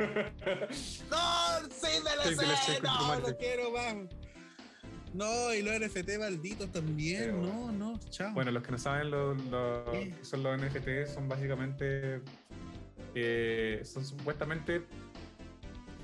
¡No! 1.10 1.68
¡Sí, 1.70 1.86
Sí, 1.88 2.34
DLC, 2.34 2.82
no, 2.82 3.20
no 3.20 3.36
quiero 3.36 3.70
más! 3.72 3.94
No, 5.14 5.54
y 5.54 5.62
los 5.62 5.74
NFT 5.80 6.18
malditos 6.18 6.70
también. 6.70 7.20
Pero- 7.24 7.42
No, 7.42 7.72
no, 7.72 8.00
chao. 8.10 8.32
Bueno, 8.34 8.50
los 8.50 8.62
que 8.62 8.72
no 8.72 8.78
saben 8.78 9.10
lo, 9.10 9.34
lo 9.34 9.90
que 9.90 10.12
son 10.22 10.42
los 10.42 10.60
NFT 10.60 11.06
son 11.12 11.28
básicamente 11.28 12.20
eh, 13.14 13.80
son 13.84 14.04
supuestamente 14.04 14.82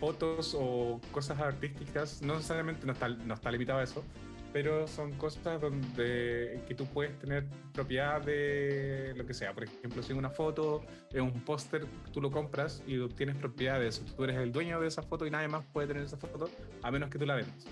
fotos 0.04 0.54
o 0.58 1.00
cosas 1.12 1.40
artísticas, 1.40 2.20
no 2.20 2.34
necesariamente 2.34 2.84
no 2.86 2.92
está, 2.92 3.08
no 3.08 3.32
está 3.32 3.50
limitado 3.50 3.78
a 3.78 3.84
eso, 3.84 4.04
pero 4.52 4.86
son 4.86 5.12
cosas 5.12 5.58
donde 5.62 6.60
que 6.68 6.74
tú 6.74 6.84
puedes 6.84 7.18
tener 7.18 7.46
propiedad 7.72 8.20
de 8.20 9.14
lo 9.16 9.24
que 9.26 9.32
sea. 9.32 9.54
Por 9.54 9.64
ejemplo, 9.64 10.02
si 10.02 10.12
una 10.12 10.28
foto 10.28 10.82
es 11.10 11.22
un 11.22 11.40
póster, 11.40 11.86
tú 12.12 12.20
lo 12.20 12.30
compras 12.30 12.82
y 12.86 12.98
obtienes 12.98 13.36
propiedad 13.36 13.80
de 13.80 13.88
eso. 13.88 14.04
Tú 14.14 14.24
eres 14.24 14.36
el 14.36 14.52
dueño 14.52 14.78
de 14.78 14.88
esa 14.88 15.02
foto 15.02 15.26
y 15.26 15.30
nadie 15.30 15.48
más 15.48 15.64
puede 15.72 15.88
tener 15.88 16.02
esa 16.02 16.18
foto 16.18 16.50
a 16.82 16.90
menos 16.90 17.08
que 17.08 17.18
tú 17.18 17.24
la 17.24 17.36
vendas. 17.36 17.66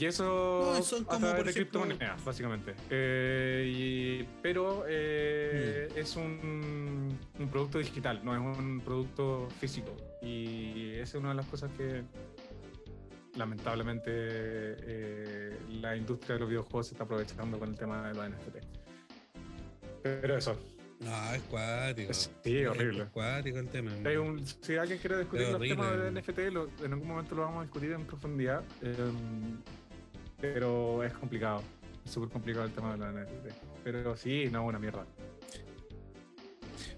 Y 0.00 0.06
eso 0.06 0.72
No, 0.76 0.82
son 0.82 1.02
a 1.02 1.06
como, 1.06 1.18
través 1.20 1.36
por 1.36 1.44
de 1.44 1.50
ejemplo- 1.50 1.80
criptomonedas, 1.82 2.24
básicamente. 2.24 2.74
Eh, 2.88 3.70
y- 3.70 4.28
pero 4.42 4.84
eh, 4.88 5.88
Mm. 5.94 5.98
es 5.98 6.16
un, 6.16 7.18
un 7.38 7.48
producto 7.50 7.78
digital, 7.78 8.20
no 8.24 8.34
es 8.34 8.58
un 8.58 8.80
producto 8.80 9.48
físico. 9.60 9.94
Y 10.22 10.92
esa 10.94 11.02
es 11.18 11.20
una 11.22 11.28
de 11.30 11.34
las 11.34 11.46
cosas 11.46 11.70
que 11.76 12.02
lamentablemente 13.36 14.10
eh, 14.12 15.58
la 15.80 15.94
industria 15.96 16.34
de 16.34 16.40
los 16.40 16.48
videojuegos 16.48 16.88
se 16.88 16.94
está 16.94 17.04
aprovechando 17.04 17.58
con 17.58 17.68
el 17.68 17.76
tema 17.76 18.08
de 18.08 18.14
los 18.14 18.24
NFT. 18.26 18.58
Pero 20.02 20.36
eso, 20.36 20.58
No, 21.00 21.32
es 21.34 21.40
cuático. 21.44 22.12
Sí, 22.12 22.64
horrible. 22.66 23.04
Es 23.04 23.08
cuático 23.10 23.58
el 23.58 23.68
tema. 23.68 23.90
hay 24.04 24.16
un- 24.16 24.44
si 24.46 24.76
alguien 24.76 24.98
quiere 24.98 25.18
discutir 25.18 25.48
los 25.48 25.60
temas 25.60 25.92
de. 25.98 26.08
NFT, 26.12 26.50
lo- 26.50 26.68
en 26.84 26.92
algún 26.92 27.08
momento 27.08 27.34
lo 27.34 27.42
vamos 27.42 27.60
a 27.60 27.62
discutir 27.62 27.92
en 27.92 28.04
profundidad. 28.04 28.62
Pero 30.40 31.02
es 31.04 31.12
complicado. 31.12 31.62
Es 32.04 32.12
súper 32.12 32.30
complicado 32.30 32.64
el 32.66 32.72
tema 32.72 32.92
de 32.92 32.98
la 32.98 33.12
NFT. 33.12 33.54
Pero 33.84 34.16
sí, 34.16 34.48
no, 34.50 34.64
una 34.64 34.78
mierda. 34.78 35.06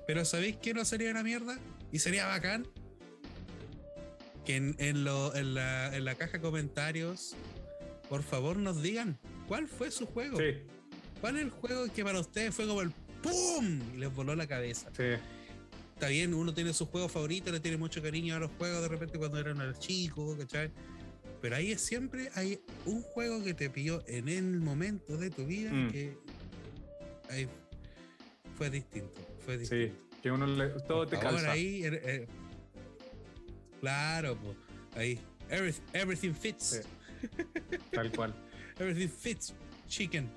Pero 0.07 0.25
¿sabéis 0.25 0.57
qué 0.57 0.75
no 0.75 0.85
sería 0.85 1.11
una 1.11 1.23
mierda? 1.23 1.59
Y 1.93 1.99
sería 1.99 2.27
bacán. 2.27 2.67
Que 4.45 4.57
en, 4.57 4.75
en 4.79 5.05
lo- 5.05 5.35
en 5.37 5.55
la, 5.55 5.95
en 5.97 6.05
la 6.05 6.15
caja 6.17 6.33
de 6.33 6.41
comentarios, 6.41 7.37
por 8.09 8.23
favor 8.23 8.57
nos 8.57 8.83
digan 8.83 9.19
cuál 9.47 9.69
fue 9.69 9.91
su 9.91 10.07
juego. 10.07 10.39
Sí, 10.39 10.57
¿Cuál 11.21 11.37
es 11.37 11.43
el 11.43 11.51
juego 11.51 11.85
que 11.95 12.03
para 12.03 12.19
ustedes 12.19 12.53
fue 12.53 12.67
como 12.67 12.83
el 12.83 12.91
¡PUM! 13.23 13.81
y 13.95 13.99
les 13.99 14.13
voló 14.13 14.35
la 14.35 14.47
cabeza? 14.49 14.91
sí. 14.97 15.05
Está 15.95 16.09
bien, 16.11 16.35
uno 16.35 16.53
tiene 16.53 16.73
su 16.73 16.87
juego 16.87 17.09
favorito, 17.09 17.53
le 17.53 17.61
tiene 17.61 17.77
mucho 17.77 18.03
cariño 18.03 18.35
a 18.35 18.41
los 18.41 18.51
juegos 18.59 18.83
de 18.83 18.89
repente 18.89 19.19
cuando 19.21 19.39
eran 19.39 19.73
chicos, 19.79 20.37
¿cachai? 20.37 20.73
Pero 21.43 21.57
ahí 21.57 21.73
es 21.73 21.81
siempre 21.83 22.31
hay 22.37 22.61
un 22.87 23.03
juego 23.03 23.43
que 23.45 23.53
te 23.53 23.69
pilló 23.69 24.03
en 24.07 24.29
el 24.29 24.61
momento 24.61 25.17
de 25.19 25.29
tu 25.29 25.45
vida 25.45 25.73
Mm. 25.73 25.91
que 25.91 26.17
ahí 27.29 27.49
fue 28.57 28.71
distinto. 28.71 29.21
Fue 29.45 29.55
Sí, 29.67 29.75
distinto. 29.77 30.17
que 30.23 30.31
uno 30.31 30.47
le, 30.47 30.69
todo 30.87 31.05
te 31.07 31.19
calza. 31.19 31.51
ahí, 31.51 31.83
er- 31.83 32.01
er- 32.05 32.29
claro, 33.81 34.37
pues, 34.37 34.57
ahí. 34.95 35.19
every- 35.51 35.75
everything 35.93 36.33
fits. 36.33 36.81
Sí. 36.83 37.29
Tal 37.93 38.11
cual. 38.13 38.33
Everything 38.79 39.09
fits. 39.09 39.53
Chicken. 39.89 40.29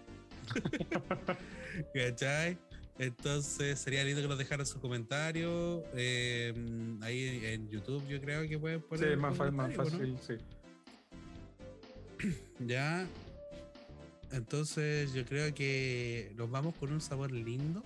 ¿Cachai? 1.93 2.57
Entonces 2.97 3.77
sería 3.79 4.03
lindo 4.03 4.21
que 4.21 4.27
nos 4.27 4.37
dejaran 4.37 4.65
sus 4.65 4.79
comentarios. 4.81 5.83
eh, 5.95 6.53
ahí 7.01 7.41
en 7.43 7.69
YouTube 7.69 8.05
yo 8.07 8.19
creo 8.21 8.47
que 8.47 8.57
pueden 8.57 8.79
Sí, 8.81 8.85
poner. 8.89 9.11
es 9.11 9.17
más, 9.17 9.37
más 9.53 9.73
fácil, 9.75 10.17
sí. 10.25 10.33
Ya. 12.59 13.07
Entonces 14.31 15.13
yo 15.13 15.25
creo 15.25 15.53
que 15.53 16.31
nos 16.35 16.49
vamos 16.49 16.75
con 16.75 16.91
un 16.91 17.01
sabor 17.01 17.31
lindo 17.31 17.83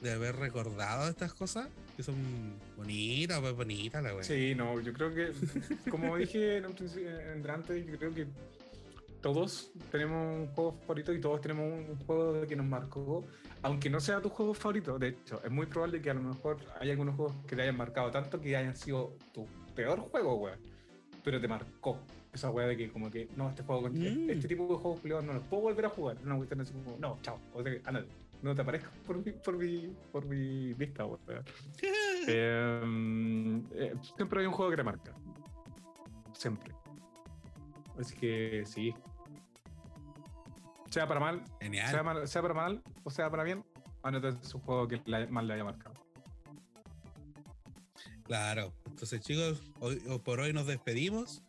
de 0.00 0.12
haber 0.12 0.36
recordado 0.36 1.08
estas 1.08 1.32
cosas 1.34 1.68
que 1.96 2.02
son 2.02 2.14
bonitas, 2.76 3.40
pues 3.40 3.54
bonitas 3.54 4.02
la 4.02 4.14
wea. 4.14 4.22
Sí, 4.22 4.54
no, 4.54 4.78
yo 4.80 4.92
creo 4.92 5.14
que, 5.14 5.32
como 5.90 6.16
dije 6.16 6.58
en 6.58 6.66
un 6.66 6.74
principio, 6.74 7.08
en 7.18 7.48
antes, 7.48 7.86
yo 7.86 7.98
creo 7.98 8.14
que 8.14 8.26
todos 9.22 9.70
tenemos 9.90 10.36
un 10.36 10.46
juego 10.48 10.72
favorito 10.72 11.12
y 11.12 11.20
todos 11.20 11.40
tenemos 11.40 11.64
un 11.88 11.96
juego 12.06 12.46
que 12.46 12.54
nos 12.54 12.66
marcó, 12.66 13.24
aunque 13.62 13.90
no 13.90 13.98
sea 13.98 14.20
tu 14.20 14.28
juego 14.28 14.54
favorito. 14.54 14.98
De 14.98 15.08
hecho, 15.08 15.42
es 15.42 15.50
muy 15.50 15.66
probable 15.66 16.00
que 16.00 16.10
a 16.10 16.14
lo 16.14 16.22
mejor 16.22 16.58
hay 16.78 16.90
algunos 16.90 17.16
juegos 17.16 17.34
que 17.46 17.56
te 17.56 17.62
hayan 17.62 17.76
marcado 17.76 18.10
tanto 18.10 18.40
que 18.40 18.56
hayan 18.56 18.76
sido 18.76 19.16
tu 19.32 19.46
peor 19.74 20.00
juego, 20.00 20.36
weón. 20.36 20.75
Pero 21.26 21.40
te 21.40 21.48
marcó 21.48 21.98
esa 22.32 22.50
weá 22.52 22.68
de 22.68 22.76
que, 22.76 22.88
como 22.88 23.10
que, 23.10 23.28
no, 23.36 23.48
este 23.48 23.64
juego, 23.64 23.88
Mm. 23.90 24.30
este 24.30 24.46
tipo 24.46 24.62
de 24.68 24.76
juegos 24.76 25.00
culiados 25.00 25.24
no 25.24 25.32
los 25.32 25.42
puedo 25.42 25.64
volver 25.64 25.86
a 25.86 25.88
jugar. 25.88 26.16
Una 26.22 26.36
cuestión 26.36 26.60
así 26.60 26.72
como, 26.72 26.96
no, 27.00 27.18
chao, 27.20 27.36
o 27.52 27.64
sea, 27.64 27.72
ándale, 27.84 28.06
no 28.42 28.54
te 28.54 28.62
aparezcas 28.62 28.92
por 29.08 29.16
mi, 29.24 29.32
por 29.32 29.56
mi, 29.58 29.92
por 30.12 30.24
mi 30.24 30.72
vista, 30.74 31.04
weón. 31.04 31.20
Eh, 32.28 33.62
eh, 33.72 33.94
siempre 34.16 34.40
hay 34.40 34.46
un 34.46 34.52
juego 34.52 34.70
que 34.70 34.76
te 34.76 34.82
marca. 34.84 35.12
Siempre. 36.32 36.72
Así 37.98 38.14
que 38.16 38.62
sí. 38.66 38.94
Sea 40.90 41.08
para 41.08 41.18
mal, 41.18 41.42
Genial. 41.60 41.90
sea, 41.90 42.02
mal- 42.04 42.28
sea 42.28 42.42
para 42.42 42.54
mal 42.54 42.82
o 43.02 43.10
sea 43.10 43.28
para 43.30 43.42
bien, 43.42 43.64
anota 44.04 44.30
su 44.42 44.60
juego 44.60 44.86
que 44.86 45.02
la- 45.06 45.26
más 45.26 45.44
le 45.44 45.54
haya 45.54 45.64
marcado. 45.64 45.94
Claro. 48.22 48.72
Entonces, 48.96 49.20
chicos, 49.20 49.62
hoy, 49.78 49.96
por 50.24 50.40
hoy 50.40 50.54
nos 50.54 50.66
despedimos. 50.66 51.42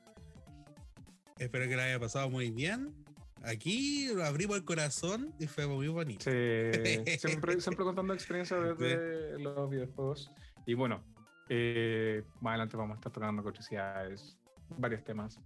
Espero 1.37 1.63
que 1.69 1.77
les 1.77 1.85
haya 1.85 1.97
pasado 1.97 2.29
muy 2.29 2.51
bien. 2.51 2.93
Aquí 3.41 4.09
abrimos 4.21 4.57
el 4.57 4.65
corazón 4.65 5.33
y 5.39 5.47
fue 5.47 5.65
muy 5.65 5.87
bonito. 5.87 6.25
Sí, 6.25 6.29
siempre, 7.17 7.61
siempre 7.61 7.85
contando 7.85 8.13
experiencias 8.13 8.77
desde 8.77 9.39
los 9.39 9.69
videojuegos. 9.69 10.29
Y 10.65 10.73
bueno, 10.73 11.01
eh, 11.47 12.21
más 12.41 12.51
adelante 12.51 12.75
vamos 12.75 12.95
a 12.95 12.97
estar 12.97 13.13
tocando 13.13 13.41
curiosidades, 13.41 14.37
varios 14.77 15.05
temas, 15.05 15.39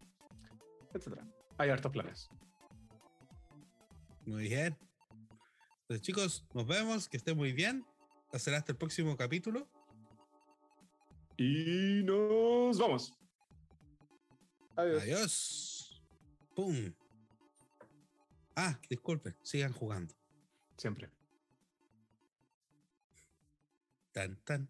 etcétera. 0.96 1.24
Hay 1.60 1.70
hartos 1.70 1.92
planes. 1.92 2.32
Muy 4.26 4.50
bien. 4.50 4.76
Entonces, 5.82 6.02
chicos, 6.02 6.48
nos 6.56 6.66
vemos. 6.66 7.08
Que 7.08 7.18
estén 7.18 7.38
muy 7.38 7.54
bien. 7.54 7.86
Será 8.34 8.58
hasta 8.58 8.72
el 8.72 8.80
próximo 8.80 9.16
capítulo. 9.16 9.70
Y 11.44 12.04
nos 12.04 12.78
vamos. 12.78 13.12
Adiós. 14.76 15.02
Adiós. 15.02 16.04
Pum. 16.54 16.94
Ah, 18.56 18.80
disculpen. 18.88 19.36
Sigan 19.42 19.74
jugando. 19.74 20.14
Siempre. 20.78 21.10
Tan, 24.12 24.36
tan. 24.44 24.70